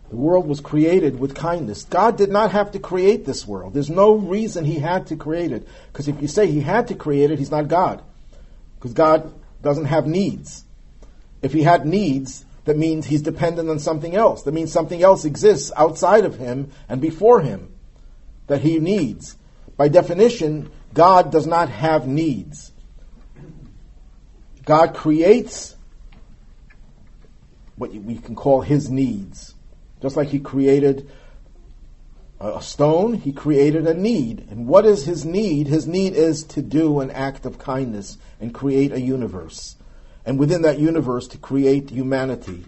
[0.09, 1.85] The world was created with kindness.
[1.85, 3.75] God did not have to create this world.
[3.75, 5.67] There's no reason he had to create it.
[5.93, 8.03] Because if you say he had to create it, he's not God.
[8.77, 10.65] Because God doesn't have needs.
[11.43, 14.43] If he had needs, that means he's dependent on something else.
[14.43, 17.75] That means something else exists outside of him and before him
[18.47, 19.37] that he needs.
[19.77, 22.73] By definition, God does not have needs.
[24.65, 25.75] God creates
[27.77, 29.55] what we can call his needs.
[30.01, 31.11] Just like he created
[32.41, 34.47] a stone, he created a need.
[34.51, 35.67] And what is his need?
[35.67, 39.77] His need is to do an act of kindness and create a universe.
[40.25, 42.65] And within that universe, to create humanity.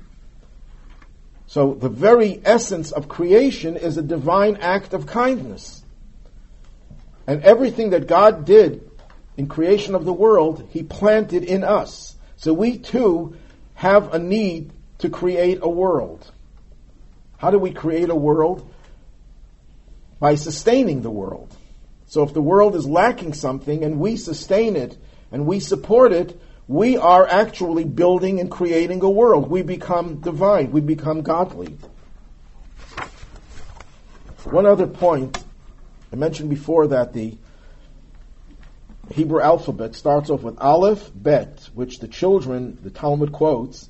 [1.47, 5.83] So the very essence of creation is a divine act of kindness.
[7.27, 8.89] And everything that God did
[9.37, 12.15] in creation of the world, he planted in us.
[12.37, 13.37] So we too
[13.75, 16.31] have a need to create a world.
[17.39, 18.71] How do we create a world?
[20.19, 21.55] By sustaining the world.
[22.07, 24.97] So if the world is lacking something and we sustain it
[25.33, 29.51] and we support it, we are actually building and creating a world.
[29.51, 30.73] We become divine.
[30.73, 31.77] We become godly.
[34.45, 35.43] One other point.
[36.13, 37.37] I mentioned before that the
[39.11, 43.89] Hebrew alphabet starts off with Aleph, Bet, which the children, the Talmud quotes,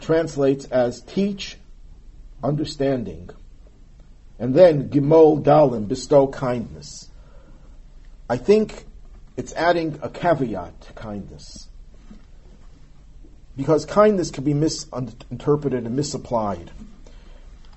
[0.00, 1.56] translates as teach,
[2.42, 3.30] understanding.
[4.38, 7.08] And then Gimol Dalim, bestow kindness.
[8.28, 8.84] I think
[9.36, 11.68] it's adding a caveat to kindness.
[13.56, 16.70] Because kindness can be misinterpreted and misapplied.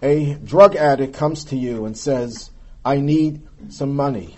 [0.02, 2.52] A drug addict comes to you and says,
[2.90, 4.36] I need some money.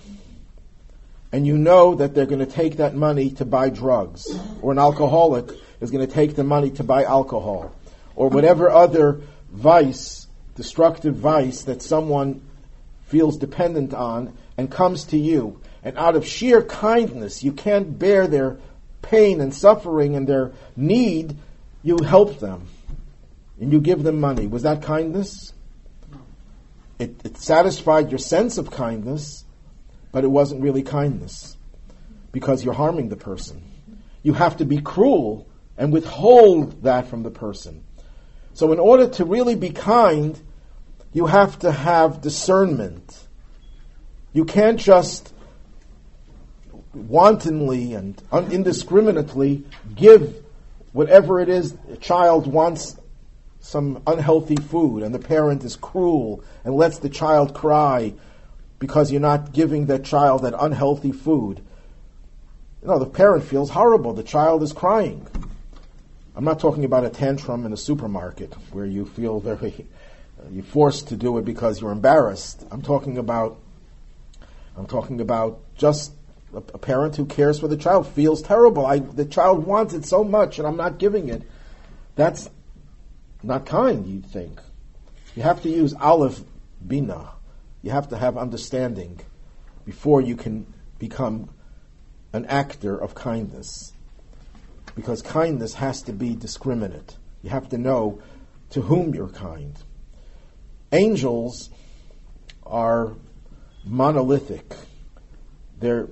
[1.32, 4.28] And you know that they're going to take that money to buy drugs.
[4.62, 7.74] Or an alcoholic is going to take the money to buy alcohol.
[8.14, 12.42] Or whatever other vice, destructive vice that someone
[13.06, 15.62] feels dependent on and comes to you.
[15.82, 18.58] And out of sheer kindness, you can't bear their
[19.02, 21.38] pain and suffering and their need,
[21.84, 22.68] you help them.
[23.62, 24.46] And you give them money.
[24.46, 25.54] Was that kindness?
[27.02, 29.44] It, it satisfied your sense of kindness,
[30.12, 31.58] but it wasn't really kindness
[32.32, 33.64] because you're harming the person.
[34.22, 35.48] You have to be cruel
[35.80, 37.84] and withhold that from the person.
[38.54, 40.40] So in order to really be kind,
[41.12, 43.28] you have to have discernment.
[44.32, 45.34] You can't just
[46.94, 49.64] wantonly and indiscriminately
[49.96, 50.36] give
[50.92, 52.96] whatever it is a child wants
[53.62, 58.14] some unhealthy food and the parent is cruel and lets the child cry
[58.80, 61.62] because you're not giving that child that unhealthy food.
[62.82, 64.14] You know, the parent feels horrible.
[64.14, 65.28] The child is crying.
[66.36, 69.86] I'm not talking about a tantrum in a supermarket where you feel very,
[70.52, 72.66] you're forced to do it because you're embarrassed.
[72.72, 73.60] I'm talking about,
[74.76, 76.14] I'm talking about just
[76.52, 78.88] a, a parent who cares for the child feels terrible.
[78.88, 81.44] I, the child wants it so much and I'm not giving it.
[82.16, 82.50] That's
[83.44, 84.60] not kind, you'd think.
[85.36, 86.42] You have to use aleph
[86.86, 87.30] bina.
[87.82, 89.20] You have to have understanding
[89.86, 91.50] before you can become
[92.34, 93.94] an actor of kindness.
[94.96, 97.16] Because kindness has to be discriminate.
[97.42, 98.22] You have to know
[98.72, 99.76] to whom you're kind.
[100.92, 101.70] Angels
[102.66, 103.14] are
[103.84, 104.76] monolithic.
[105.80, 106.10] They're,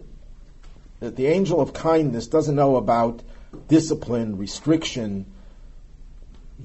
[0.99, 3.21] the angel of kindness doesn't know about
[3.67, 5.25] discipline, restriction.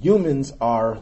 [0.05, 0.99] Humans are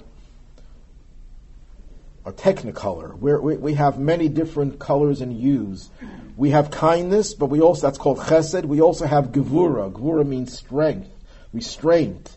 [2.25, 3.19] a technicolor.
[3.19, 5.91] We're, we we have many different colors and hues.
[6.37, 8.65] We have kindness, but we also, that's called chesed.
[8.65, 9.91] We also have gevura.
[9.91, 11.11] Gevura means strength,
[11.53, 12.37] restraint,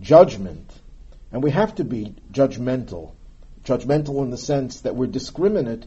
[0.00, 0.70] judgment.
[1.32, 3.10] And we have to be judgmental.
[3.64, 5.84] Judgmental in the sense that we're discriminate.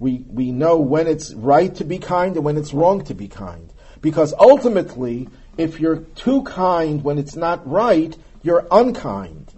[0.00, 3.28] We, we know when it's right to be kind and when it's wrong to be
[3.28, 3.72] kind.
[4.00, 9.54] Because ultimately, if you're too kind when it's not right, you're unkind.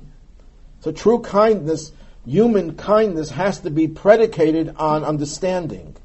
[0.83, 1.93] So true kindness
[2.27, 5.97] human kindness has to be predicated on understanding.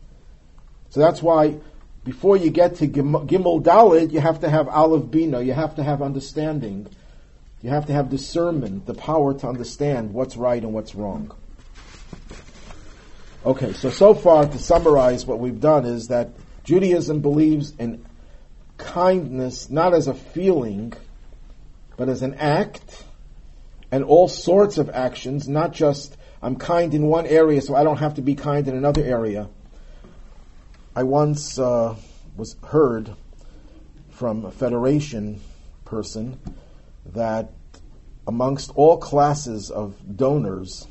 [0.89, 1.59] So that's why
[2.03, 5.83] before you get to Gimel Dalet, you have to have Aleph Bina, you have to
[5.83, 6.87] have understanding.
[7.61, 11.31] You have to have discernment, the power to understand what's right and what's wrong.
[13.45, 16.29] Okay, so so far to summarize what we've done is that
[16.63, 18.05] Judaism believes in
[18.77, 20.93] kindness not as a feeling,
[21.97, 23.03] but as an act
[23.91, 27.97] and all sorts of actions, not just I'm kind in one area, so I don't
[27.97, 29.49] have to be kind in another area.
[30.95, 31.95] I once uh,
[32.35, 33.15] was heard
[34.09, 35.41] from a federation
[35.85, 36.39] person
[37.13, 37.51] that
[38.27, 40.87] amongst all classes of donors,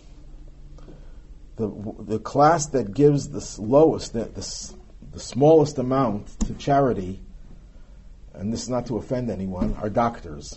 [1.56, 1.70] the
[2.00, 4.74] the class that gives the lowest, the, the,
[5.12, 7.20] the smallest amount to charity,
[8.34, 10.56] and this is not to offend anyone, are doctors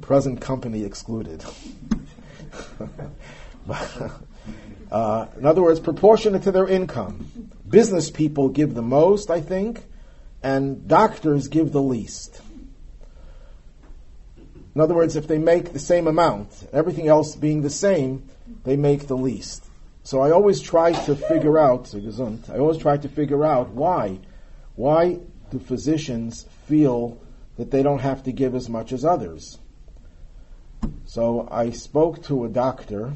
[0.00, 1.44] present company excluded.
[4.90, 7.50] uh, in other words, proportionate to their income.
[7.68, 9.84] Business people give the most, I think,
[10.42, 12.40] and doctors give the least.
[14.74, 18.28] In other words, if they make the same amount, everything else being the same,
[18.64, 19.64] they make the least.
[20.04, 24.20] So I always try to figure out, I always try to figure out why.
[24.76, 25.18] Why
[25.50, 27.20] do physicians feel
[27.56, 29.58] that they don't have to give as much as others?
[31.04, 33.14] So I spoke to a doctor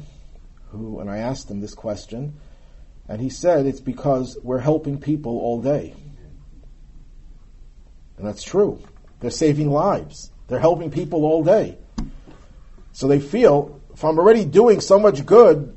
[0.69, 2.33] who, and I asked him this question,
[3.07, 5.93] and he said it's because we're helping people all day.
[8.17, 8.81] And that's true.
[9.19, 10.31] They're saving lives.
[10.47, 11.77] They're helping people all day.
[12.91, 15.75] So they feel, if I'm already doing so much good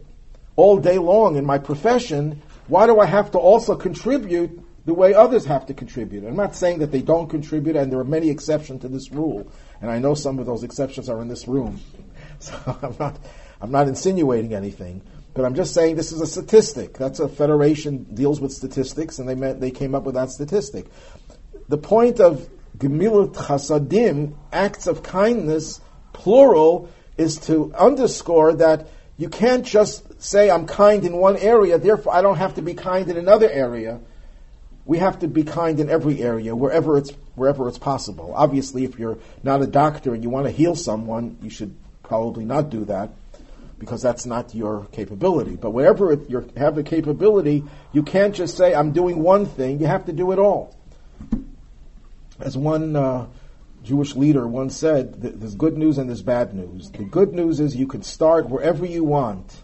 [0.54, 5.14] all day long in my profession, why do I have to also contribute the way
[5.14, 6.24] others have to contribute?
[6.24, 9.50] I'm not saying that they don't contribute, and there are many exceptions to this rule.
[9.80, 11.80] And I know some of those exceptions are in this room.
[12.38, 13.18] So I'm not,
[13.62, 15.00] I'm not insinuating anything,
[15.32, 16.92] but I'm just saying this is a statistic.
[16.98, 20.84] That's a federation deals with statistics, and they met, they came up with that statistic.
[21.70, 22.46] The point of
[22.76, 25.80] gemilut chasadim, acts of kindness,
[26.12, 32.14] plural, is to underscore that you can't just say I'm kind in one area, therefore
[32.14, 34.00] I don't have to be kind in another area
[34.86, 38.32] we have to be kind in every area, wherever it's wherever it's possible.
[38.34, 41.74] Obviously, if you're not a doctor and you want to heal someone, you should
[42.04, 43.10] probably not do that
[43.78, 45.56] because that's not your capability.
[45.56, 49.86] But wherever you have the capability, you can't just say, I'm doing one thing, you
[49.86, 50.74] have to do it all.
[52.40, 53.26] As one uh,
[53.82, 56.90] Jewish leader once said, there's good news and there's bad news.
[56.90, 59.62] The good news is you can start wherever you want.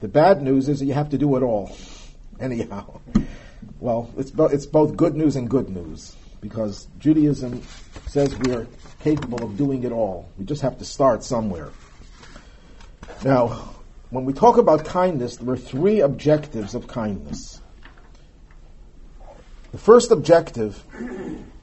[0.00, 1.76] The bad news is you have to do it all.
[2.40, 3.00] Anyhow.
[3.82, 7.62] Well, it's, bo- it's both good news and good news because Judaism
[8.06, 8.68] says we are
[9.00, 10.30] capable of doing it all.
[10.38, 11.70] We just have to start somewhere.
[13.24, 13.74] Now,
[14.10, 17.60] when we talk about kindness, there are three objectives of kindness.
[19.72, 20.84] The first objective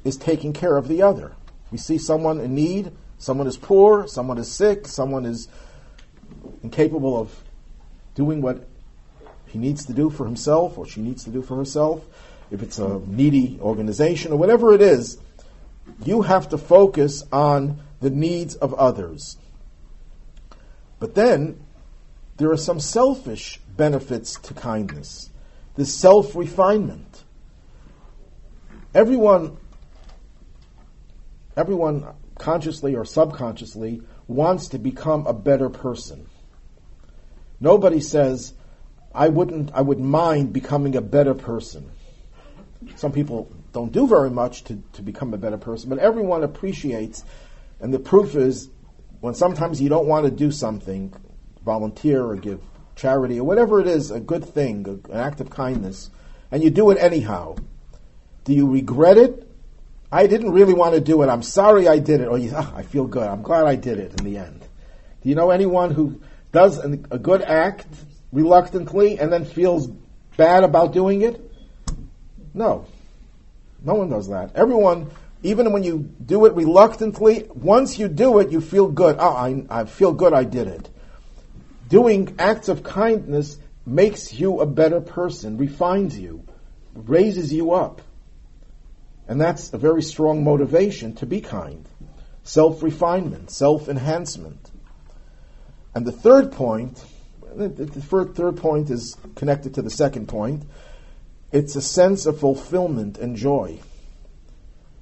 [0.04, 1.32] is taking care of the other.
[1.72, 5.48] We see someone in need, someone is poor, someone is sick, someone is
[6.64, 7.44] incapable of
[8.14, 8.68] doing what
[9.50, 12.04] he needs to do for himself or she needs to do for herself,
[12.52, 15.18] if it's a needy organization or whatever it is,
[16.04, 19.38] you have to focus on the needs of others.
[21.00, 21.60] But then
[22.38, 25.30] there are some selfish benefits to kindness.
[25.76, 27.24] This self refinement.
[28.94, 29.58] Everyone
[31.56, 36.26] everyone consciously or subconsciously wants to become a better person.
[37.60, 38.54] Nobody says,
[39.14, 41.90] I wouldn't, I would mind becoming a better person.
[42.96, 47.24] Some people don't do very much to, to become a better person, but everyone appreciates,
[47.80, 48.70] and the proof is
[49.20, 51.14] when sometimes you don't want to do something,
[51.66, 52.62] volunteer or give
[52.96, 56.10] charity or whatever it is, a good thing, an act of kindness,
[56.52, 57.56] and you do it anyhow.
[58.44, 59.48] Do you regret it?
[60.12, 61.30] I didn't really want to do it.
[61.30, 62.28] I'm sorry I did it.
[62.28, 63.28] Or oh, I feel good.
[63.28, 64.62] I'm glad I did it in the end.
[65.22, 66.20] Do you know anyone who
[66.52, 67.88] does a good act
[68.32, 69.88] reluctantly and then feels
[70.38, 71.52] bad about doing it?
[72.54, 72.86] No.
[73.84, 74.56] No one does that.
[74.56, 75.12] Everyone,
[75.44, 79.16] even when you do it reluctantly, once you do it, you feel good.
[79.20, 80.90] Oh, I, I feel good I did it.
[81.88, 86.44] Doing acts of kindness makes you a better person, refines you,
[86.94, 88.02] raises you up.
[89.28, 91.88] And that's a very strong motivation to be kind.
[92.44, 94.72] Self refinement, self enhancement.
[95.94, 97.04] And the third point,
[97.56, 100.64] the third point is connected to the second point.
[101.52, 103.80] It's a sense of fulfillment and joy.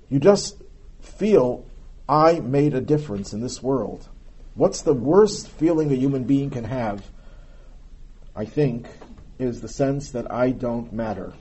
[0.10, 0.62] You just
[1.02, 1.66] feel,
[2.08, 4.08] I made a difference in this world.
[4.56, 7.06] What's the worst feeling a human being can have?
[8.36, 8.88] I think
[9.40, 11.34] is the sense that I don't matter.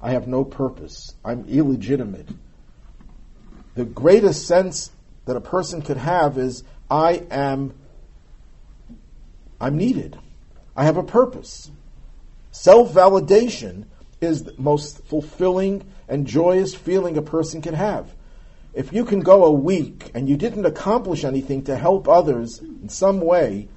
[0.00, 1.14] I have no purpose.
[1.24, 2.28] I'm illegitimate.
[3.74, 4.90] The greatest sense
[5.26, 7.74] that a person could have is I am
[9.62, 10.18] I'm needed.
[10.74, 11.70] I have a purpose.
[12.50, 13.84] Self-validation
[14.20, 18.12] is the most fulfilling and joyous feeling a person can have.
[18.74, 22.88] If you can go a week and you didn't accomplish anything to help others in
[22.88, 23.68] some way,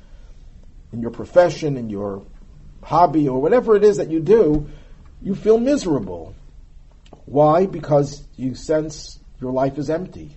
[0.91, 2.25] in your profession, in your
[2.81, 4.67] hobby, or whatever it is that you do,
[5.21, 6.33] you feel miserable.
[7.25, 7.67] Why?
[7.67, 10.35] Because you sense your life is empty.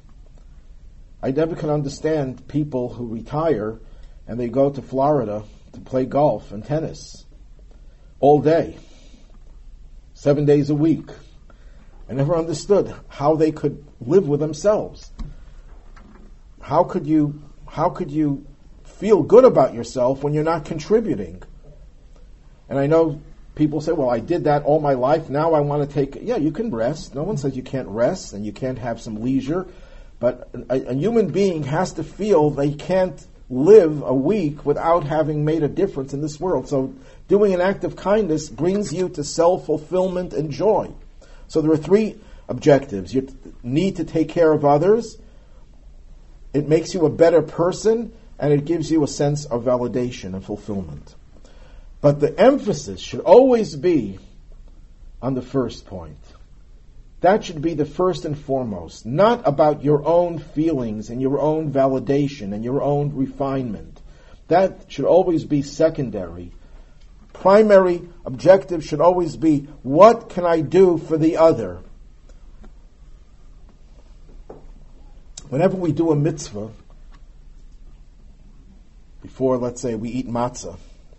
[1.22, 3.78] I never can understand people who retire
[4.29, 7.24] and they go to Florida to play golf and tennis
[8.20, 8.76] all day,
[10.12, 11.09] seven days a week.
[12.09, 15.11] I never understood how they could live with themselves.
[16.61, 18.47] How could you, how could you
[18.85, 21.43] feel good about yourself when you're not contributing?
[22.68, 23.22] And I know
[23.55, 25.31] people say, well, I did that all my life.
[25.31, 27.14] Now I want to take, yeah, you can rest.
[27.14, 29.66] No one says you can't rest and you can't have some leisure.
[30.20, 35.44] But a, a human being has to feel they can't live a week without having
[35.44, 36.68] made a difference in this world.
[36.68, 36.94] So
[37.28, 40.92] doing an act of kindness brings you to self-fulfillment and joy.
[41.49, 42.16] So there are three
[42.49, 43.14] objectives.
[43.14, 43.28] You
[43.62, 45.16] need to take care of others.
[46.53, 50.44] It makes you a better person and it gives you a sense of validation and
[50.44, 51.14] fulfillment.
[52.01, 54.18] But the emphasis should always be
[55.20, 56.18] on the first point.
[57.20, 61.72] That should be the first and foremost, not about your own feelings and your own
[61.72, 64.00] validation and your own refinement.
[64.46, 66.52] That should always be secondary.
[67.32, 71.80] Primary objective should always be what can I do for the other?
[75.48, 76.70] Whenever we do a mitzvah,
[79.22, 80.78] before, let's say, we eat matzah,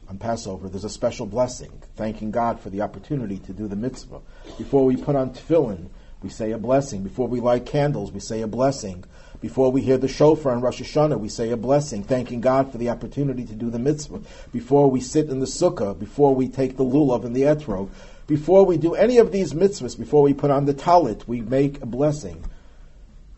[0.09, 4.21] on Passover, there's a special blessing, thanking God for the opportunity to do the mitzvah.
[4.57, 5.89] Before we put on tefillin,
[6.23, 7.03] we say a blessing.
[7.03, 9.05] Before we light candles, we say a blessing.
[9.39, 12.79] Before we hear the shofar on Rosh Hashanah, we say a blessing, thanking God for
[12.79, 14.21] the opportunity to do the mitzvah.
[14.51, 17.89] Before we sit in the sukkah, before we take the lulav and the etrog,
[18.25, 21.81] before we do any of these mitzvahs, before we put on the talit, we make
[21.81, 22.43] a blessing.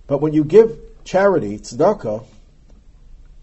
[0.08, 2.26] But when you give charity, tzedakah,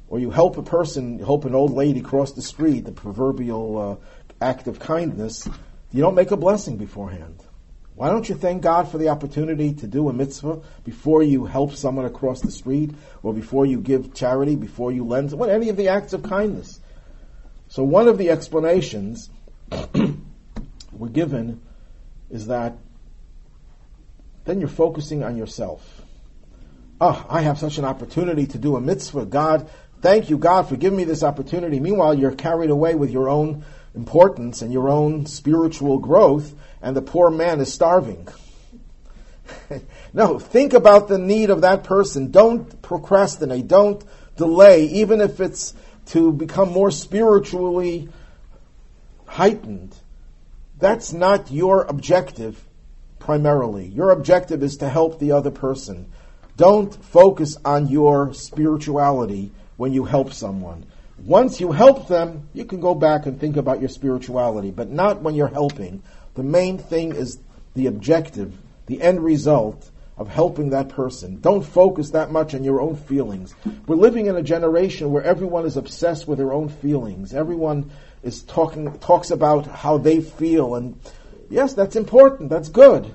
[0.09, 4.45] or you help a person, help an old lady cross the street, the proverbial uh,
[4.45, 5.49] act of kindness,
[5.93, 7.43] you don't make a blessing beforehand.
[7.95, 11.75] Why don't you thank God for the opportunity to do a mitzvah before you help
[11.75, 12.93] someone across the street,
[13.25, 16.81] or before you give charity, before you lend, what any of the acts of kindness?
[17.67, 19.29] So one of the explanations
[20.93, 21.61] we're given
[22.31, 22.77] is that
[24.45, 26.03] then you're focusing on yourself.
[27.01, 29.27] Oh, I have such an opportunity to do a mitzvah.
[29.27, 29.69] God
[30.01, 31.81] Thank you, God, for giving me this opportunity.
[31.81, 37.03] Meanwhile, you're carried away with your own importance and your own spiritual growth, and the
[37.03, 38.29] poor man is starving.
[40.13, 42.31] no, think about the need of that person.
[42.31, 43.67] Don't procrastinate.
[43.67, 44.05] Don't
[44.37, 45.75] delay, even if it's
[46.07, 48.09] to become more spiritually
[49.27, 49.95] heightened.
[50.79, 52.65] That's not your objective
[53.19, 53.89] primarily.
[53.89, 56.11] Your objective is to help the other person.
[56.57, 60.85] Don't focus on your spirituality when you help someone.
[61.25, 65.23] Once you help them, you can go back and think about your spirituality, but not
[65.23, 66.03] when you're helping.
[66.35, 67.39] The main thing is
[67.75, 68.57] the objective,
[68.87, 71.41] the end result of helping that person.
[71.41, 73.55] Don't focus that much on your own feelings.
[73.87, 77.33] We're living in a generation where everyone is obsessed with their own feelings.
[77.33, 77.91] Everyone
[78.23, 81.01] is talking talks about how they feel and
[81.49, 82.51] yes, that's important.
[82.51, 83.15] That's good.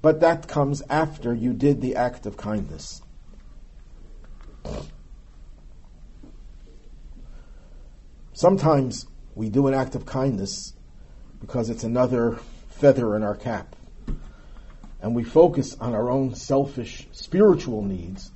[0.00, 3.02] But that comes after you did the act of kindness.
[8.34, 10.72] Sometimes we do an act of kindness
[11.40, 13.76] because it's another feather in our cap.
[15.00, 18.30] And we focus on our own selfish spiritual needs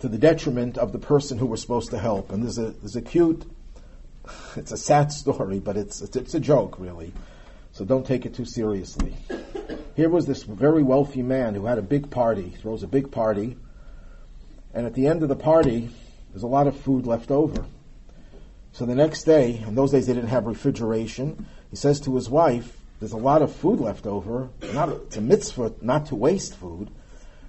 [0.00, 2.30] to the detriment of the person who we're supposed to help.
[2.30, 3.44] And there's a, there's a cute,
[4.56, 7.12] it's a sad story, but it's, it's, it's a joke really.
[7.72, 9.14] So don't take it too seriously.
[9.96, 13.56] Here was this very wealthy man who had a big party, throws a big party,
[14.74, 15.88] and at the end of the party,
[16.30, 17.64] there's a lot of food left over.
[18.74, 22.28] So the next day, in those days they didn't have refrigeration, he says to his
[22.28, 24.48] wife, there's a lot of food left over.
[24.72, 26.90] Not, it's a mitzvah not to waste food.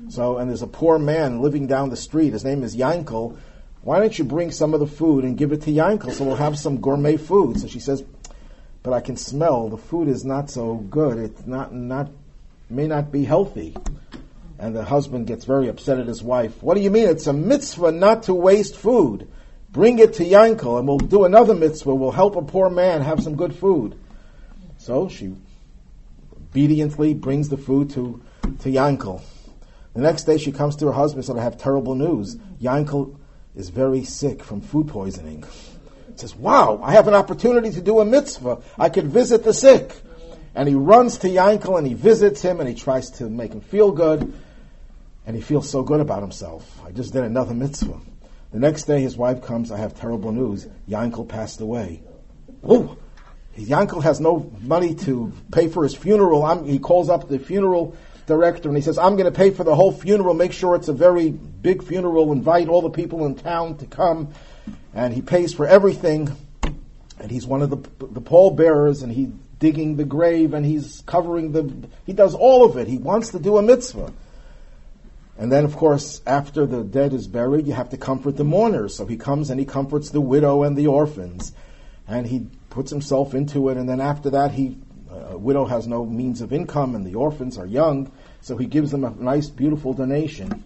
[0.09, 2.33] So, and there's a poor man living down the street.
[2.33, 3.37] His name is Yankel.
[3.81, 6.35] Why don't you bring some of the food and give it to Yankel so we'll
[6.35, 7.59] have some gourmet food?
[7.59, 8.03] So she says,
[8.83, 11.17] but I can smell the food is not so good.
[11.17, 12.11] It's not, not,
[12.69, 13.75] may not be healthy.
[14.59, 16.61] And the husband gets very upset at his wife.
[16.61, 17.07] What do you mean?
[17.07, 19.27] It's a mitzvah not to waste food.
[19.75, 21.93] Bring it to Yankel and we'll do another mitzvah.
[21.93, 23.99] We'll help a poor man have some good food.
[24.77, 25.35] So she
[26.33, 28.21] obediently brings the food to,
[28.59, 29.21] to Yankel.
[29.93, 32.37] The next day she comes to her husband and said, I have terrible news.
[32.61, 33.17] Yankel
[33.53, 35.43] is very sick from food poisoning.
[36.13, 38.61] He says, wow, I have an opportunity to do a mitzvah.
[38.79, 39.93] I could visit the sick.
[40.55, 43.59] And he runs to Yankel and he visits him and he tries to make him
[43.59, 44.33] feel good.
[45.27, 46.79] And he feels so good about himself.
[46.85, 47.99] I just did another mitzvah.
[48.55, 49.69] The next day, his wife comes.
[49.69, 50.65] I have terrible news.
[50.87, 52.01] Yankel passed away.
[52.63, 52.95] Oh,
[53.57, 56.45] Yankel has no money to pay for his funeral.
[56.45, 57.97] I'm, he calls up the funeral
[58.27, 60.33] director and he says, I'm going to pay for the whole funeral.
[60.33, 62.31] Make sure it's a very big funeral.
[62.31, 64.33] Invite all the people in town to come.
[64.93, 66.33] And he pays for everything.
[67.19, 71.51] And he's one of the, the pallbearers and he's digging the grave and he's covering
[71.51, 72.87] the, he does all of it.
[72.87, 74.13] He wants to do a mitzvah.
[75.37, 78.95] And then, of course, after the dead is buried, you have to comfort the mourners.
[78.95, 81.51] So he comes and he comforts the widow and the orphans.
[82.07, 83.77] And he puts himself into it.
[83.77, 84.77] And then after that, he,
[85.11, 88.11] uh, a widow has no means of income and the orphans are young.
[88.41, 90.63] So he gives them a nice, beautiful donation.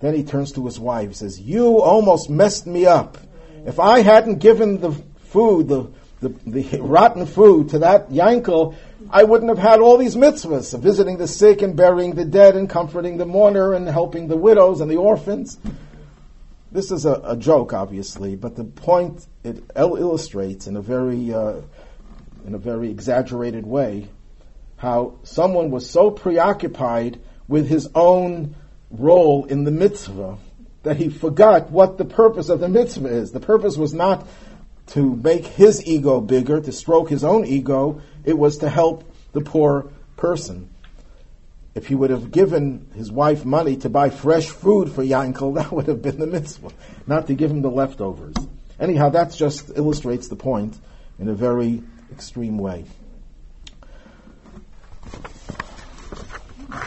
[0.00, 3.18] Then he turns to his wife, says, You almost messed me up.
[3.66, 5.90] If I hadn't given the food, the,
[6.20, 8.74] the, the rotten food to that Yankel,
[9.10, 12.56] I wouldn't have had all these mitzvahs of visiting the sick and burying the dead
[12.56, 15.58] and comforting the mourner and helping the widows and the orphans.
[16.72, 21.60] This is a, a joke, obviously, but the point it illustrates in a very, uh,
[22.46, 24.08] in a very exaggerated way
[24.76, 28.54] how someone was so preoccupied with his own
[28.90, 30.38] role in the mitzvah
[30.82, 33.32] that he forgot what the purpose of the mitzvah is.
[33.32, 34.26] The purpose was not
[34.88, 38.00] to make his ego bigger, to stroke his own ego.
[38.28, 40.68] It was to help the poor person.
[41.74, 45.72] If he would have given his wife money to buy fresh food for Yankel, that
[45.72, 46.72] would have been the mitzvah,
[47.06, 48.36] not to give him the leftovers.
[48.78, 50.76] Anyhow, that just illustrates the point
[51.18, 52.84] in a very extreme way.
[56.70, 56.86] I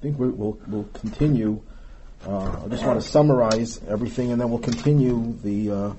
[0.00, 1.60] think we will we'll continue
[2.24, 5.92] uh, I just want to summarize everything, and then we'll continue the uh,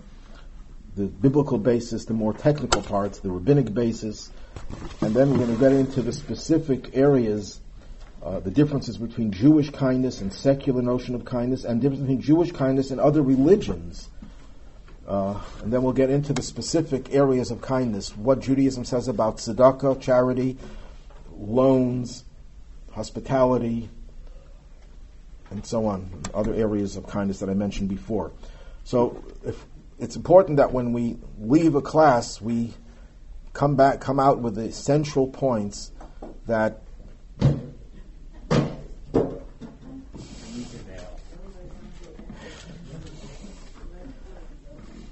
[0.98, 4.32] the biblical basis, the more technical parts, the rabbinic basis,
[5.02, 7.60] and then we're going to get into the specific areas,
[8.24, 12.52] uh, the differences between Jewish kindness and secular notion of kindness, and difference between Jewish
[12.52, 14.10] kindness and other religions.
[15.08, 19.38] Uh, and then we'll get into the specific areas of kindness, what Judaism says about
[19.38, 20.58] tzedakah, charity,
[21.38, 22.24] loans,
[22.92, 23.88] hospitality,
[25.52, 28.32] and so on, other areas of kindness that I mentioned before.
[28.84, 29.64] So if,
[30.00, 32.74] it's important that when we leave a class, we
[33.54, 35.92] come back, come out with the central points
[36.46, 36.82] that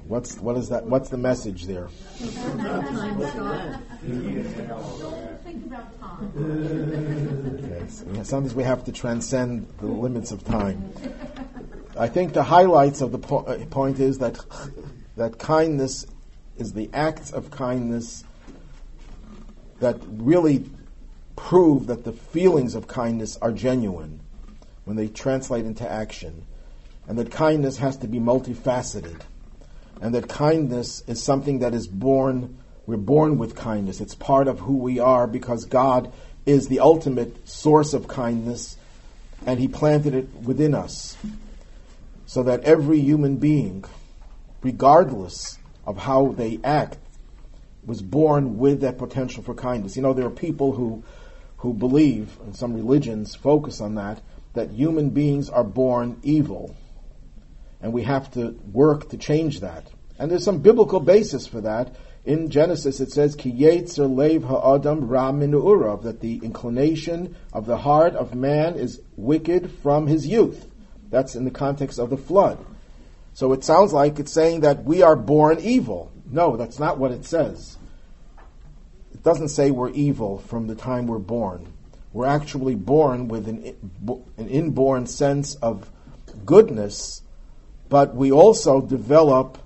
[0.08, 0.86] What's what is that?
[0.86, 1.90] What's the message there?
[8.24, 10.94] sometimes we have to transcend the limits of time.
[11.98, 14.38] I think the highlights of the po- uh, point is that
[15.18, 16.06] that kindness
[16.58, 18.24] is the acts of kindness
[19.80, 20.70] that really
[21.36, 24.20] prove that the feelings of kindness are genuine
[24.86, 26.46] when they translate into action,
[27.08, 29.22] and that kindness has to be multifaceted
[30.02, 34.02] and that kindness is something that is born, we're born with kindness.
[34.02, 36.12] It's part of who we are because God
[36.46, 38.78] is the ultimate source of kindness,
[39.46, 41.18] and He planted it within us.
[42.36, 43.86] So that every human being,
[44.62, 45.58] regardless
[45.88, 46.98] of how they act,
[47.86, 49.96] was born with that potential for kindness.
[49.96, 51.06] You know, there are people who,
[51.60, 54.22] who believe, and some religions focus on that,
[54.52, 56.76] that human beings are born evil.
[57.82, 59.88] And we have to work to change that.
[60.20, 61.96] And there's some biblical basis for that.
[62.26, 67.78] In Genesis, it says, "Ki yetzer lev ha'adam ra urav," that the inclination of the
[67.78, 70.68] heart of man is wicked from his youth.
[71.16, 72.58] That's in the context of the flood.
[73.34, 76.12] So it sounds like it's saying that we are born evil.
[76.30, 77.78] No, that's not what it says.
[79.14, 81.72] It doesn't say we're evil from the time we're born.
[82.12, 83.78] We're actually born with an,
[84.36, 85.90] an inborn sense of
[86.46, 87.22] goodness,
[87.88, 89.58] but we also develop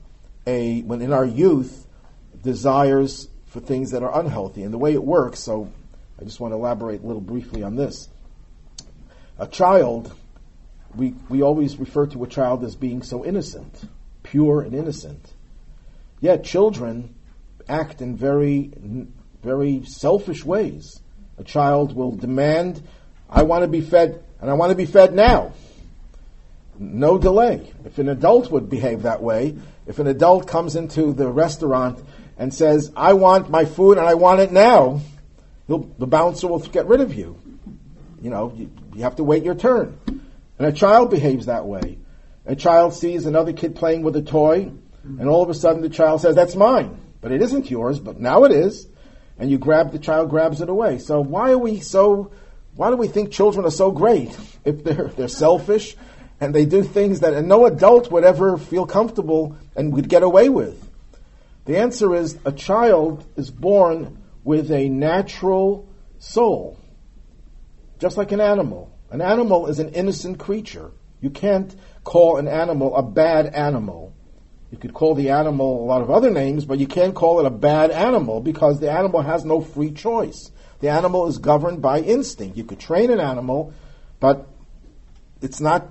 [0.45, 1.87] a, when in our youth,
[2.43, 4.61] desires for things that are unhealthy.
[4.61, 5.71] And the way it works, so
[6.21, 8.07] I just want to elaborate a little briefly on this.
[9.39, 10.13] A child,
[10.95, 13.81] we, we always refer to a child as being so innocent,
[14.23, 15.33] pure and innocent.
[16.19, 17.15] Yet children
[17.67, 18.71] act in very,
[19.43, 20.99] very selfish ways.
[21.37, 22.81] A child will demand,
[23.29, 25.53] I want to be fed, and I want to be fed now.
[26.77, 27.71] No delay.
[27.85, 32.03] If an adult would behave that way, if an adult comes into the restaurant
[32.37, 35.01] and says, I want my food and I want it now,
[35.67, 37.37] the bouncer will get rid of you.
[38.21, 39.97] You know, you, you have to wait your turn.
[40.59, 41.97] And a child behaves that way.
[42.45, 44.71] A child sees another kid playing with a toy,
[45.03, 46.99] and all of a sudden the child says, That's mine.
[47.21, 48.87] But it isn't yours, but now it is.
[49.37, 50.99] And you grab, the child grabs it away.
[50.99, 52.31] So why are we so,
[52.75, 55.95] why do we think children are so great if they're, they're selfish
[56.41, 60.49] and they do things that no adult would ever feel comfortable and would get away
[60.49, 60.89] with?
[61.65, 65.87] The answer is a child is born with a natural
[66.17, 66.77] soul,
[67.99, 68.91] just like an animal.
[69.11, 70.91] An animal is an innocent creature.
[71.21, 74.13] You can't call an animal a bad animal.
[74.71, 77.45] You could call the animal a lot of other names, but you can't call it
[77.45, 80.51] a bad animal because the animal has no free choice.
[80.79, 82.55] The animal is governed by instinct.
[82.55, 83.73] You could train an animal,
[84.19, 84.47] but
[85.41, 85.87] it's not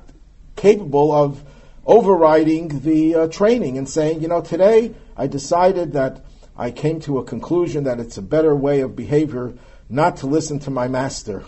[0.57, 1.43] capable of
[1.85, 6.25] overriding the uh, training and saying, you know, today I decided that
[6.57, 9.55] I came to a conclusion that it's a better way of behavior
[9.89, 11.45] not to listen to my master.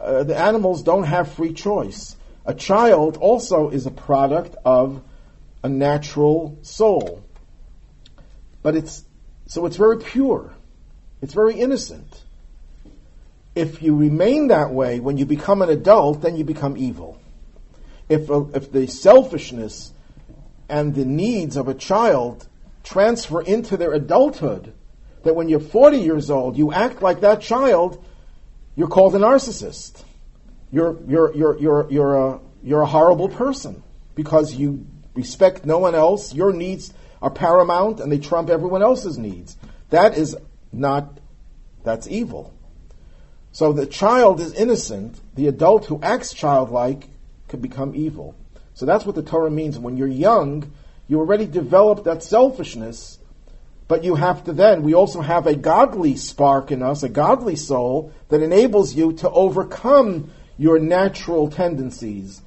[0.00, 2.16] Uh, the animals don't have free choice.
[2.46, 5.02] A child also is a product of
[5.62, 7.22] a natural soul.
[8.62, 9.04] But it's,
[9.46, 10.54] so it's very pure.
[11.20, 12.22] It's very innocent.
[13.54, 17.18] If you remain that way when you become an adult, then you become evil.
[18.08, 19.92] If, uh, if the selfishness
[20.68, 22.46] and the needs of a child
[22.84, 24.72] transfer into their adulthood,
[25.24, 28.02] that when you're 40 years old, you act like that child,
[28.78, 30.04] you're called a narcissist.
[30.70, 33.82] You're, you're, you're, you're, you're, a, you're a horrible person
[34.14, 36.32] because you respect no one else.
[36.32, 39.56] Your needs are paramount and they trump everyone else's needs.
[39.90, 40.36] That is
[40.72, 41.18] not,
[41.82, 42.54] that's evil.
[43.50, 45.20] So the child is innocent.
[45.34, 47.08] The adult who acts childlike
[47.48, 48.36] could become evil.
[48.74, 49.76] So that's what the Torah means.
[49.76, 50.70] When you're young,
[51.08, 53.17] you already develop that selfishness,
[53.88, 57.56] but you have to then, we also have a godly spark in us, a godly
[57.56, 62.42] soul that enables you to overcome your natural tendencies.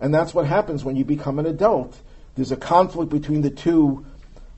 [0.00, 2.00] And that's what happens when you become an adult.
[2.36, 4.06] There's a conflict between the two,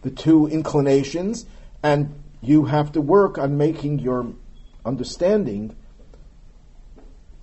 [0.03, 1.47] the two inclinations,
[1.83, 4.27] and you have to work on making your
[4.85, 5.75] understanding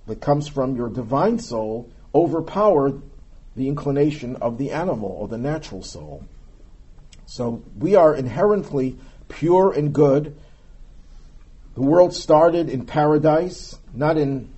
[0.06, 2.92] that comes from your divine soul overpower
[3.56, 6.24] the inclination of the animal or the natural soul.
[7.26, 8.96] So we are inherently
[9.28, 10.36] pure and good.
[11.74, 14.48] The world started in paradise, not in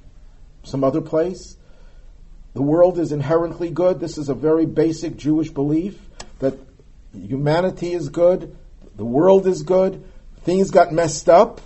[0.63, 1.57] some other place.
[2.55, 4.01] The world is inherently good.
[4.01, 5.99] This is a very basic Jewish belief
[6.39, 6.59] that
[7.13, 8.57] humanity is good,
[8.97, 10.05] the world is good,
[10.43, 11.61] things got messed up,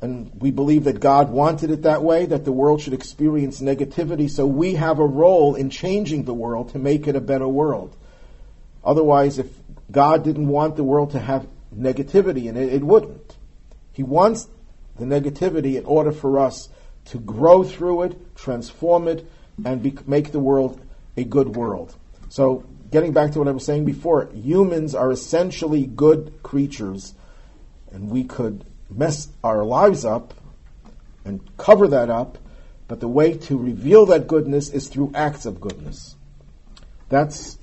[0.00, 4.30] and we believe that God wanted it that way, that the world should experience negativity,
[4.30, 7.96] so we have a role in changing the world to make it a better world.
[8.84, 9.48] Otherwise, if
[9.90, 13.36] God didn't want the world to have negativity in it, it wouldn't.
[13.92, 14.48] He wants
[14.98, 16.68] the negativity in order for us
[17.06, 19.26] to grow through it, transform it,
[19.64, 20.80] and be, make the world
[21.16, 21.94] a good world.
[22.28, 27.14] So, getting back to what I was saying before, humans are essentially good creatures,
[27.92, 30.34] and we could mess our lives up
[31.24, 32.38] and cover that up,
[32.88, 36.16] but the way to reveal that goodness is through acts of goodness.
[37.08, 37.55] That's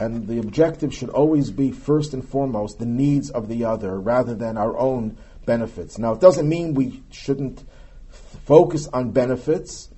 [0.00, 4.34] and the objective should always be, first and foremost, the needs of the other rather
[4.34, 5.98] than our own benefits.
[5.98, 7.62] Now, it doesn't mean we shouldn't
[8.08, 9.90] focus on benefits,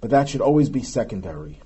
[0.00, 1.58] but that should always be secondary.